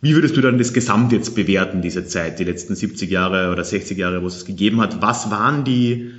[0.00, 3.64] Wie würdest du dann das Gesamt jetzt bewerten, diese Zeit, die letzten 70 Jahre oder
[3.64, 5.02] 60 Jahre, wo es es gegeben hat?
[5.02, 6.12] Was waren die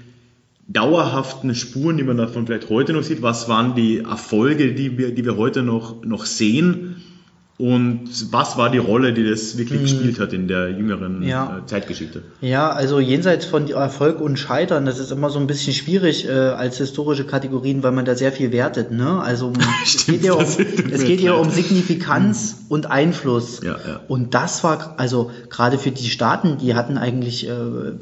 [0.67, 3.23] dauerhaften Spuren, die man davon vielleicht heute noch sieht?
[3.23, 6.97] Was waren die Erfolge, die wir, die wir heute noch, noch sehen?
[7.59, 9.87] Und was war die Rolle, die das wirklich hm.
[9.87, 11.57] gespielt hat in der jüngeren ja.
[11.57, 12.21] Äh, Zeitgeschichte?
[12.39, 16.31] Ja, also jenseits von Erfolg und Scheitern, das ist immer so ein bisschen schwierig äh,
[16.31, 18.91] als historische Kategorien, weil man da sehr viel wertet.
[18.91, 19.19] Ne?
[19.19, 19.53] Also
[19.83, 22.65] es geht ja um, es geht ja um Signifikanz hm.
[22.69, 23.61] und Einfluss.
[23.63, 24.01] Ja, ja.
[24.07, 27.53] Und das war, also gerade für die Staaten, die hatten eigentlich, äh,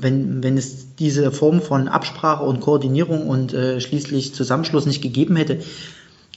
[0.01, 5.38] wenn, wenn es diese Form von Absprache und Koordinierung und äh, schließlich Zusammenschluss nicht gegeben
[5.38, 5.60] hätte,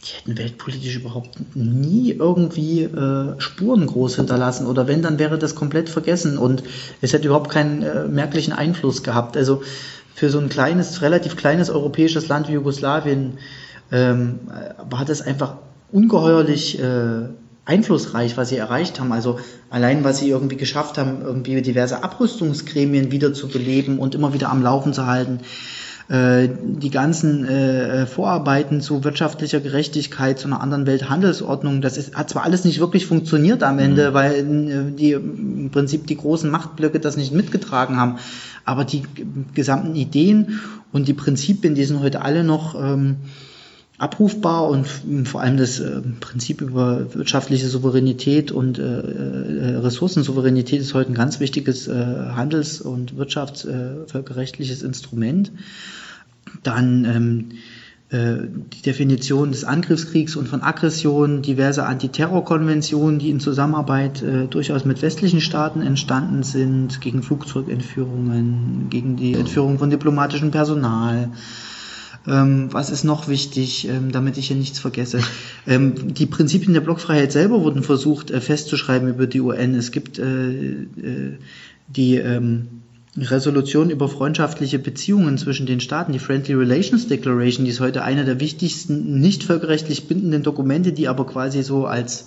[0.05, 5.55] die hätten weltpolitisch überhaupt nie irgendwie äh, Spuren groß hinterlassen oder wenn, dann wäre das
[5.55, 6.63] komplett vergessen und
[7.01, 9.37] es hätte überhaupt keinen äh, merklichen Einfluss gehabt.
[9.37, 9.63] Also
[10.15, 13.39] für so ein kleines, relativ kleines europäisches Land wie Jugoslawien
[13.91, 14.41] ähm,
[14.89, 15.55] war das einfach
[15.91, 17.29] ungeheuerlich äh,
[17.65, 19.13] einflussreich, was sie erreicht haben.
[19.13, 19.39] Also
[19.69, 24.51] allein, was sie irgendwie geschafft haben, irgendwie diverse Abrüstungsgremien wieder zu beleben und immer wieder
[24.51, 25.41] am Laufen zu halten
[26.09, 32.31] äh, die ganzen äh, Vorarbeiten zu wirtschaftlicher Gerechtigkeit, zu einer anderen Welthandelsordnung, das ist, hat
[32.31, 34.15] zwar alles nicht wirklich funktioniert am Ende, mhm.
[34.15, 38.19] weil äh, die im Prinzip die großen Machtblöcke das nicht mitgetragen haben,
[38.65, 39.03] aber die
[39.55, 40.61] gesamten Ideen
[40.93, 43.17] und die Prinzipien, die sind heute alle noch ähm,
[43.99, 44.87] abrufbar und
[45.27, 51.15] vor allem das äh, Prinzip über wirtschaftliche Souveränität und äh, äh, Ressourcensouveränität ist heute ein
[51.15, 55.51] ganz wichtiges äh, Handels- und Wirtschaftsvölkerrechtliches äh, Instrument.
[56.63, 57.49] Dann ähm,
[58.11, 64.85] äh, die Definition des Angriffskriegs und von Aggression, diverse Antiterrorkonventionen, die in Zusammenarbeit äh, durchaus
[64.85, 71.31] mit westlichen Staaten entstanden sind, gegen Flugzeugentführungen, gegen die Entführung von diplomatischem Personal,
[72.29, 75.21] ähm, was ist noch wichtig, ähm, damit ich hier nichts vergesse?
[75.67, 79.75] Ähm, die Prinzipien der Blockfreiheit selber wurden versucht äh, festzuschreiben über die UN.
[79.75, 81.39] Es gibt äh, äh,
[81.89, 82.69] die ähm,
[83.17, 88.25] Resolution über freundschaftliche Beziehungen zwischen den Staaten, die Friendly Relations Declaration, die ist heute eine
[88.25, 92.27] der wichtigsten nicht völkerrechtlich bindenden Dokumente, die aber quasi so als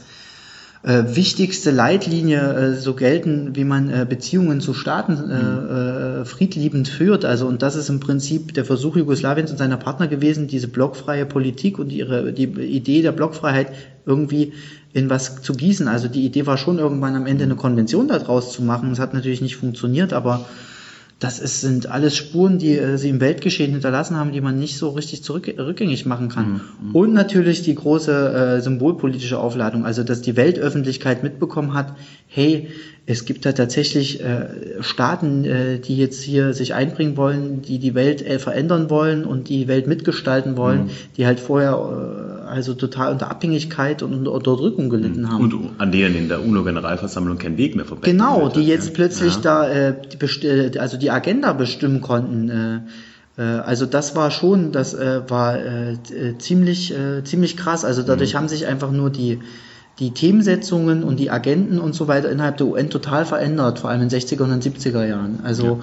[0.84, 6.22] äh, wichtigste Leitlinie äh, so gelten, wie man äh, Beziehungen zu Staaten äh, mhm.
[6.22, 7.24] äh, friedliebend führt.
[7.24, 11.26] Also und das ist im Prinzip der Versuch Jugoslawiens und seiner Partner gewesen, diese blockfreie
[11.26, 13.68] Politik und ihre die Idee der Blockfreiheit
[14.06, 14.54] irgendwie
[14.94, 15.88] in was zu gießen.
[15.88, 18.92] Also die Idee war schon irgendwann am Ende eine Konvention daraus zu machen.
[18.92, 20.46] Es hat natürlich nicht funktioniert, aber
[21.22, 24.76] das ist, sind alles Spuren, die äh, sie im Weltgeschehen hinterlassen haben, die man nicht
[24.78, 26.54] so richtig zurück, rückgängig machen kann.
[26.54, 26.62] Mhm.
[26.90, 26.96] mhm.
[26.96, 31.94] Und natürlich die große äh, symbolpolitische Aufladung, also dass die Weltöffentlichkeit mitbekommen hat,
[32.26, 32.70] hey,
[33.06, 37.94] es gibt da tatsächlich äh, Staaten, äh, die jetzt hier sich einbringen wollen, die die
[37.94, 40.90] Welt äh, verändern wollen und die Welt mitgestalten wollen, mhm.
[41.18, 45.32] die halt vorher äh, also total unter Abhängigkeit und unter Unterdrückung gelitten mhm.
[45.32, 45.44] haben.
[45.44, 48.94] Und an denen in der UNO-Generalversammlung kein Weg mehr vorbei Genau, die jetzt ja.
[48.94, 49.42] plötzlich ja.
[49.42, 52.50] da äh, die, äh, also die Agenda bestimmen konnten.
[52.50, 55.98] Äh, äh, also das war schon, das äh, war äh,
[56.38, 57.86] ziemlich, äh, ziemlich krass.
[57.86, 58.38] Also dadurch mhm.
[58.40, 59.40] haben sich einfach nur die
[60.00, 64.02] die Themensetzungen und die Agenten und so weiter innerhalb der UN total verändert, vor allem
[64.02, 65.42] in den 60er und 70er Jahren.
[65.44, 65.78] Also ja, ja.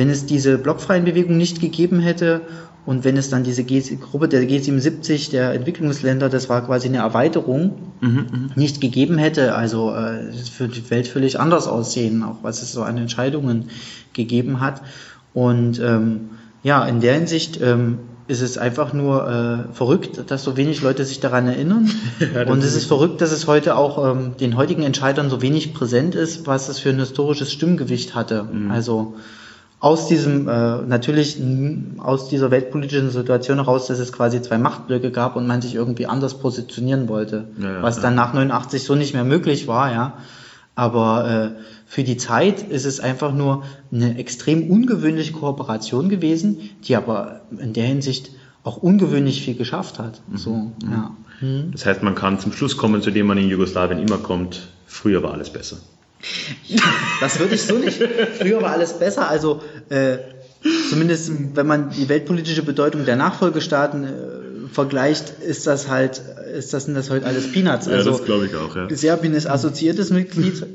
[0.00, 2.40] Wenn es diese blockfreien Bewegungen nicht gegeben hätte
[2.86, 6.96] und wenn es dann diese G Gruppe der G77 der Entwicklungsländer, das war quasi eine
[6.96, 12.36] Erweiterung, mhm, mhm, nicht gegeben hätte, also äh, für die Welt völlig anders aussehen, auch
[12.40, 13.66] was es so an Entscheidungen
[14.14, 14.80] gegeben hat.
[15.34, 16.30] Und ähm,
[16.62, 21.04] ja, in der Hinsicht ähm, ist es einfach nur äh, verrückt, dass so wenig Leute
[21.04, 21.90] sich daran erinnern.
[22.34, 25.74] ja, und es ist verrückt, dass es heute auch ähm, den heutigen Entscheidern so wenig
[25.74, 28.44] präsent ist, was es für ein historisches Stimmgewicht hatte.
[28.44, 28.70] Mhm.
[28.70, 29.16] Also
[29.80, 31.40] aus diesem, äh, natürlich
[31.98, 36.06] aus dieser weltpolitischen Situation heraus, dass es quasi zwei Machtblöcke gab und man sich irgendwie
[36.06, 37.48] anders positionieren wollte.
[37.58, 40.18] Ja, ja, was dann nach 89 so nicht mehr möglich war, ja.
[40.74, 46.94] Aber äh, für die Zeit ist es einfach nur eine extrem ungewöhnliche Kooperation gewesen, die
[46.94, 48.30] aber in der Hinsicht
[48.62, 50.20] auch ungewöhnlich viel geschafft hat.
[50.28, 50.36] Mhm.
[50.36, 50.72] So, mhm.
[50.90, 51.16] ja.
[51.40, 51.70] Mhm.
[51.72, 55.22] Das heißt, man kann zum Schluss kommen, zu dem man in Jugoslawien immer kommt, früher
[55.22, 55.78] war alles besser.
[57.20, 58.02] Das würde ich so nicht.
[58.38, 59.28] Früher war alles besser.
[59.28, 60.18] Also äh,
[60.88, 64.08] zumindest, wenn man die weltpolitische Bedeutung der Nachfolgestaaten äh,
[64.72, 66.20] vergleicht, ist das halt,
[66.56, 67.88] ist das, sind das heute alles Peanuts.
[67.88, 68.88] Also, ja, das glaube ich auch, ja.
[68.90, 70.66] Serbien ist assoziiertes Mitglied,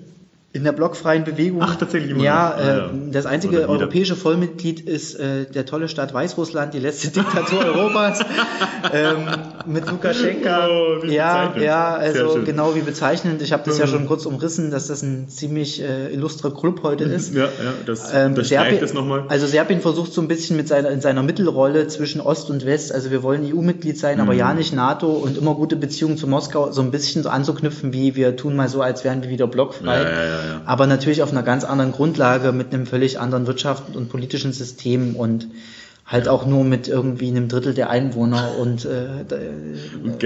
[0.56, 1.62] in der blockfreien Bewegung.
[1.62, 2.24] Ach, tatsächlich immer.
[2.24, 7.10] Ja, äh, ja, das einzige europäische Vollmitglied ist äh, der tolle Staat Weißrussland, die letzte
[7.12, 8.22] Diktatur Europas
[8.94, 9.28] ähm,
[9.66, 10.70] mit Lukaschenka.
[10.70, 13.42] Oh, ja, ja, also genau wie bezeichnend.
[13.42, 17.04] Ich habe das ja schon kurz umrissen, dass das ein ziemlich äh, illustrer Club heute
[17.04, 17.34] ist.
[17.34, 17.50] Ja, ja,
[17.86, 19.26] das, ähm, das Serbien, das nochmal.
[19.28, 22.94] Also Serbien versucht so ein bisschen mit seiner in seiner Mittelrolle zwischen Ost und West.
[22.94, 24.22] Also wir wollen EU-Mitglied sein, mhm.
[24.22, 27.92] aber ja nicht NATO und immer gute Beziehungen zu Moskau so ein bisschen so anzuknüpfen,
[27.92, 30.02] wie wir tun mal so, als wären wir wieder blockfrei.
[30.02, 33.96] Ja, ja, ja aber natürlich auf einer ganz anderen Grundlage mit einem völlig anderen Wirtschafts-
[33.96, 35.48] und politischen System und
[36.06, 39.26] halt auch nur mit irgendwie einem Drittel der Einwohner und äh,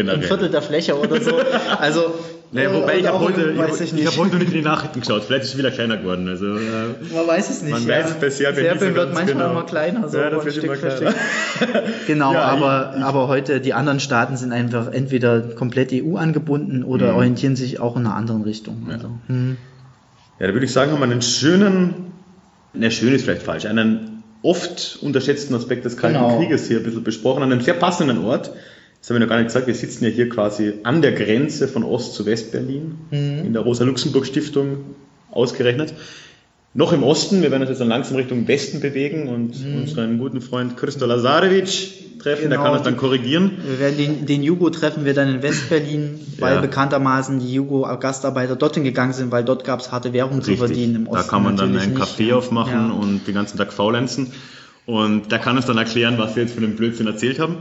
[0.02, 1.32] ein Viertel der Fläche oder so.
[1.80, 2.14] Also
[2.52, 3.54] naja, wobei ich habe heute,
[3.84, 5.24] ich, ich hab heute nicht in die Nachrichten geschaut.
[5.24, 6.28] Vielleicht ist es wieder kleiner geworden.
[6.28, 7.72] Also, äh, man weiß es nicht.
[7.72, 8.00] Man ja.
[8.00, 9.52] weiß es Serbien, Serbien wird manchmal genau.
[9.52, 10.10] immer kleiner.
[10.10, 11.14] So ja, das wird Stück immer kleiner.
[12.08, 16.84] genau, ja, aber, ich, aber heute die anderen Staaten sind einfach entweder komplett EU angebunden
[16.84, 17.18] oder mhm.
[17.18, 18.88] orientieren sich auch in einer anderen Richtung.
[18.92, 19.58] Also, hm.
[20.40, 22.14] Ja, da würde ich sagen, haben wir einen schönen,
[22.74, 26.38] ne, schön ist vielleicht falsch, einen oft unterschätzten Aspekt des Kalten genau.
[26.38, 28.52] Krieges hier ein bisschen besprochen, an einem sehr passenden Ort.
[29.00, 31.68] Das haben wir noch gar nicht gesagt, wir sitzen ja hier quasi an der Grenze
[31.68, 33.46] von Ost- zu Westberlin, mhm.
[33.46, 34.78] in der Rosa-Luxemburg-Stiftung
[35.32, 35.94] ausgerechnet.
[36.74, 39.82] Noch im Osten, wir werden uns jetzt dann langsam Richtung Westen bewegen und mhm.
[39.82, 43.58] unseren guten Freund Christo Lazarevic treffen, genau, der kann uns dann korrigieren.
[43.66, 46.62] Wir werden den, den Jugo treffen wir dann in Westberlin, weil ja.
[46.62, 50.60] bekanntermaßen die Jugo-Gastarbeiter dorthin gegangen sind, weil dort gab es harte Währung Richtig.
[50.60, 51.24] zu verdienen im Osten.
[51.26, 52.92] Da kann man dann einen Café aufmachen ja.
[52.92, 54.32] und den ganzen Tag faulenzen.
[54.86, 57.58] Und der kann uns dann erklären, was wir jetzt für einen Blödsinn erzählt haben.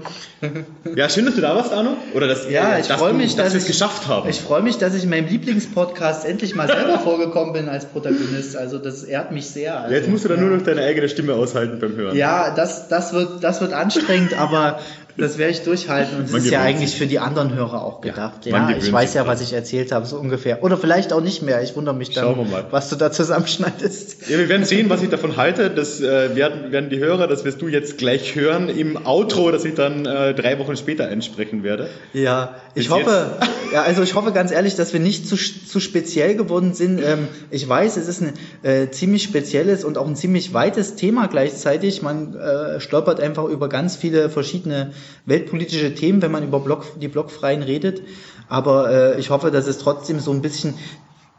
[0.96, 1.96] Ja, schön, dass du da warst, Arno.
[2.14, 4.28] Oder dass, ja, ich freue mich, dass, dass wir es geschafft haben.
[4.30, 8.56] Ich freue mich, dass ich in meinem Lieblingspodcast endlich mal selber vorgekommen bin als Protagonist.
[8.56, 9.78] Also das ehrt mich sehr.
[9.78, 10.44] Also, jetzt musst du dann ja.
[10.44, 12.16] nur noch deine eigene Stimme aushalten beim Hören.
[12.16, 14.80] Ja, das, das, wird, das wird anstrengend, aber
[15.18, 16.98] das werde ich durchhalten und es ist ja eigentlich sich.
[16.98, 18.46] für die anderen Hörer auch gedacht.
[18.46, 20.62] Ja, ja ich weiß ja, was ich erzählt habe, so ungefähr.
[20.62, 21.62] Oder vielleicht auch nicht mehr.
[21.62, 22.36] Ich wundere mich dann,
[22.70, 24.28] was du da zusammenschneidest.
[24.28, 25.70] Ja, wir werden sehen, was ich davon halte.
[25.70, 29.64] Das äh, werden, werden die Hörer, das wirst du jetzt gleich hören im Outro, das
[29.64, 31.88] ich dann äh, drei Wochen später einsprechen werde.
[32.12, 33.38] Ja, Bis ich hoffe,
[33.72, 37.00] ja, also ich hoffe ganz ehrlich, dass wir nicht zu, zu speziell geworden sind.
[37.04, 41.26] Ähm, ich weiß, es ist ein äh, ziemlich spezielles und auch ein ziemlich weites Thema
[41.26, 42.02] gleichzeitig.
[42.02, 44.92] Man äh, stolpert einfach über ganz viele verschiedene
[45.26, 48.02] weltpolitische Themen, wenn man über Block, die Blockfreien redet.
[48.48, 50.74] Aber äh, ich hoffe, dass es trotzdem so ein bisschen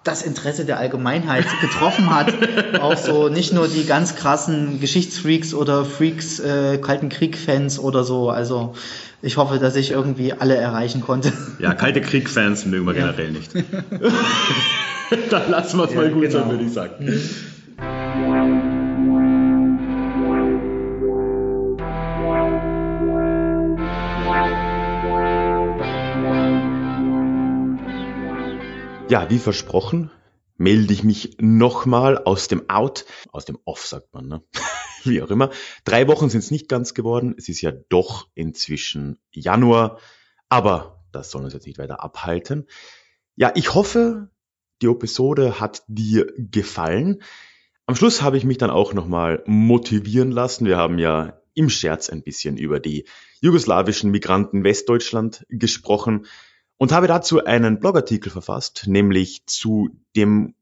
[0.04, 2.34] das Interesse der Allgemeinheit getroffen hat.
[2.82, 8.30] auch so nicht nur die ganz krassen Geschichtsfreaks oder Freaks, äh, Kalten Krieg-Fans oder so.
[8.30, 8.76] Also
[9.22, 11.34] ich hoffe, dass ich irgendwie alle erreichen konnte.
[11.60, 13.12] Ja, Kalte Krieg-Fans mögen wir ja.
[13.12, 13.52] generell nicht.
[15.30, 16.40] Dann lassen wir es ja, mal gut genau.
[16.40, 17.06] sein, würde ich sagen.
[17.06, 18.79] Mhm.
[29.10, 30.12] Ja, wie versprochen,
[30.58, 34.44] melde ich mich nochmal aus dem Out, aus dem Off sagt man, ne?
[35.04, 35.50] wie auch immer.
[35.84, 37.34] Drei Wochen sind es nicht ganz geworden.
[37.36, 39.98] Es ist ja doch inzwischen Januar,
[40.48, 42.68] aber das soll uns jetzt nicht weiter abhalten.
[43.36, 44.30] Ja, ich hoffe,
[44.84, 47.24] die Episode hat dir gefallen.
[47.88, 50.68] Am Schluss habe ich mich dann auch nochmal motivieren lassen.
[50.68, 53.06] Wir haben ja im Scherz ein bisschen über die
[53.42, 56.28] jugoslawischen Migranten Westdeutschland gesprochen
[56.80, 60.56] und habe dazu einen Blogartikel verfasst, nämlich zu dem,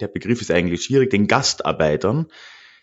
[0.00, 2.26] der Begriff ist eigentlich schwierig, den Gastarbeitern,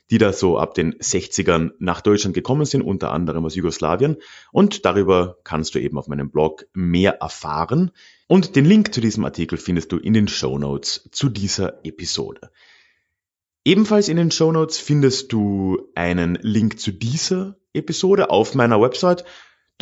[0.10, 4.18] die da so ab den 60ern nach Deutschland gekommen sind, unter anderem aus Jugoslawien.
[4.54, 7.92] Und darüber kannst du eben auf meinem Blog mehr erfahren.
[8.28, 12.52] Und den Link zu diesem Artikel findest du in den Show Notes zu dieser Episode.
[13.66, 19.26] Ebenfalls in den Show Notes findest du einen Link zu dieser Episode auf meiner Website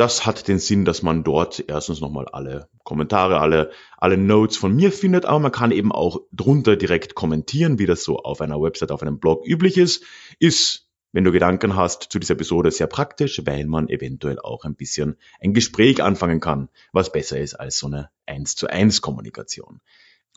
[0.00, 4.74] das hat den Sinn, dass man dort erstens nochmal alle Kommentare, alle, alle Notes von
[4.74, 8.62] mir findet, aber man kann eben auch drunter direkt kommentieren, wie das so auf einer
[8.62, 10.02] Website, auf einem Blog üblich ist.
[10.38, 14.74] Ist, wenn du Gedanken hast zu dieser Episode, sehr praktisch, weil man eventuell auch ein
[14.74, 19.82] bisschen ein Gespräch anfangen kann, was besser ist als so eine 1 zu 1 Kommunikation.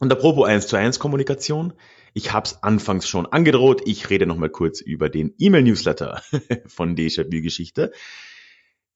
[0.01, 1.71] Und apropos 1 zu 1 Kommunikation,
[2.13, 6.21] ich habe es anfangs schon angedroht, ich rede nochmal kurz über den E-Mail-Newsletter
[6.67, 7.93] von Déjà-vu Geschichte.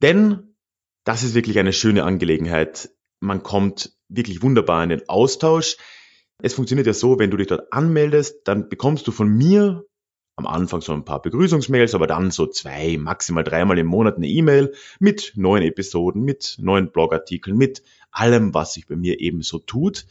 [0.02, 0.47] Denn
[1.08, 2.90] das ist wirklich eine schöne Angelegenheit.
[3.22, 5.78] Man kommt wirklich wunderbar in den Austausch.
[6.44, 9.86] Es funktioniert ja so, wenn du dich dort anmeldest, dann bekommst du von mir
[10.36, 14.28] am Anfang so ein paar Begrüßungsmails, aber dann so zwei, maximal dreimal im Monat eine
[14.28, 19.60] E-Mail mit neuen Episoden, mit neuen Blogartikeln, mit allem, was sich bei mir eben so
[19.60, 20.06] tut.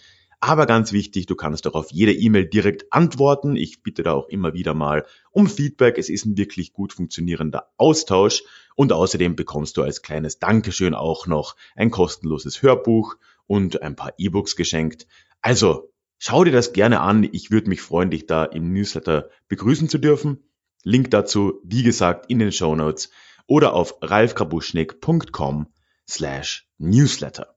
[0.47, 3.57] Aber ganz wichtig, du kannst auch auf jede E-Mail direkt antworten.
[3.57, 5.99] Ich bitte da auch immer wieder mal um Feedback.
[5.99, 8.45] Es ist ein wirklich gut funktionierender Austausch
[8.77, 13.17] und außerdem bekommst du als kleines Dankeschön auch noch ein kostenloses Hörbuch
[13.49, 15.09] und ein paar E-Books geschenkt.
[15.43, 17.29] Also schau dir das gerne an.
[17.33, 20.45] Ich würde mich freuen, dich da im Newsletter begrüßen zu dürfen.
[20.85, 23.11] Link dazu, wie gesagt, in den Show Notes
[23.49, 25.67] oder auf ralfkrabuschnik.com
[26.09, 27.56] slash newsletter.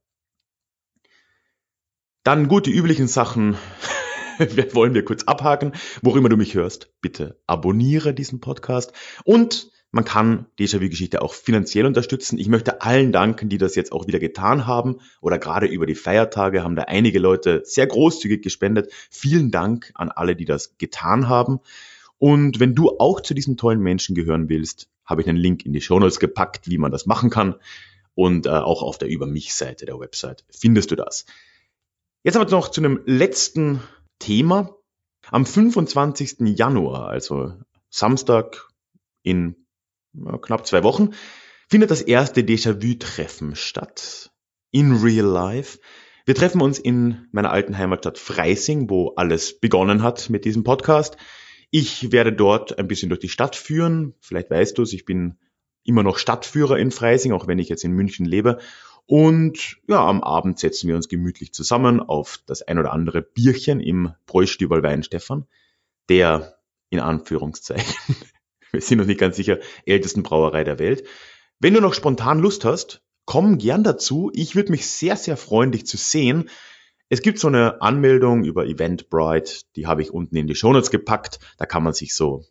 [2.30, 3.57] Dann gut, die üblichen Sachen
[4.73, 5.71] wollen wir kurz abhaken.
[6.03, 11.88] Wo immer du mich hörst, bitte abonniere diesen Podcast und man kann Déjà-vu-Geschichte auch finanziell
[11.88, 12.38] unterstützen.
[12.38, 15.95] Ich möchte allen danken, die das jetzt auch wieder getan haben oder gerade über die
[15.95, 18.93] Feiertage haben da einige Leute sehr großzügig gespendet.
[19.09, 21.61] Vielen Dank an alle, die das getan haben.
[22.19, 25.73] Und wenn du auch zu diesen tollen Menschen gehören willst, habe ich einen Link in
[25.73, 27.55] die Shownotes gepackt, wie man das machen kann.
[28.13, 31.25] Und äh, auch auf der Über mich-Seite der Website findest du das.
[32.24, 33.82] Jetzt aber noch zu einem letzten
[34.20, 34.76] Thema.
[35.32, 36.38] Am 25.
[36.57, 37.53] Januar, also
[37.89, 38.67] Samstag
[39.24, 39.55] in
[40.41, 41.11] knapp zwei Wochen,
[41.70, 44.32] findet das erste Déjà-vu-Treffen statt.
[44.72, 45.80] In real life.
[46.26, 51.15] Wir treffen uns in meiner alten Heimatstadt Freising, wo alles begonnen hat mit diesem Podcast.
[51.72, 54.13] Ich werde dort ein bisschen durch die Stadt führen.
[54.20, 55.38] Vielleicht weißt du es, ich bin
[55.84, 58.59] immer noch Stadtführer in Freising, auch wenn ich jetzt in München lebe.
[59.10, 63.80] Und ja, am Abend setzen wir uns gemütlich zusammen auf das ein oder andere Bierchen
[63.80, 65.47] im Bräustüberl Weinstefan,
[66.10, 66.60] der
[66.91, 68.16] in Anführungszeichen
[68.72, 69.57] wir sind noch nicht ganz sicher,
[69.88, 71.07] ältesten Brauerei der Welt.
[71.60, 74.30] Wenn du noch spontan Lust hast, komm gern dazu.
[74.36, 76.47] Ich würde mich sehr, sehr freuen, dich zu sehen.
[77.10, 81.39] Es gibt so eine Anmeldung über Eventbrite, die habe ich unten in die Shownotes gepackt.
[81.57, 82.45] Da kann man sich so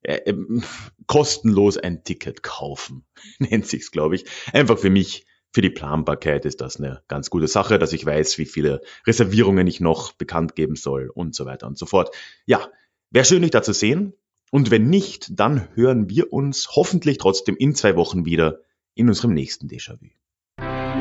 [0.00, 0.62] äh, äh,
[1.06, 3.04] kostenlos ein Ticket kaufen,
[3.38, 4.24] nennt sich's, glaube ich.
[4.54, 8.36] Einfach für mich, für die Planbarkeit ist das eine ganz gute Sache, dass ich weiß,
[8.36, 12.14] wie viele Reservierungen ich noch bekannt geben soll und so weiter und so fort.
[12.44, 12.68] Ja,
[13.10, 14.12] wäre schön, dich da zu sehen.
[14.50, 18.60] Und wenn nicht, dann hören wir uns hoffentlich trotzdem in zwei Wochen wieder
[18.94, 20.08] in unserem nächsten Déjà-vu.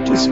[0.06, 0.30] Tschüss.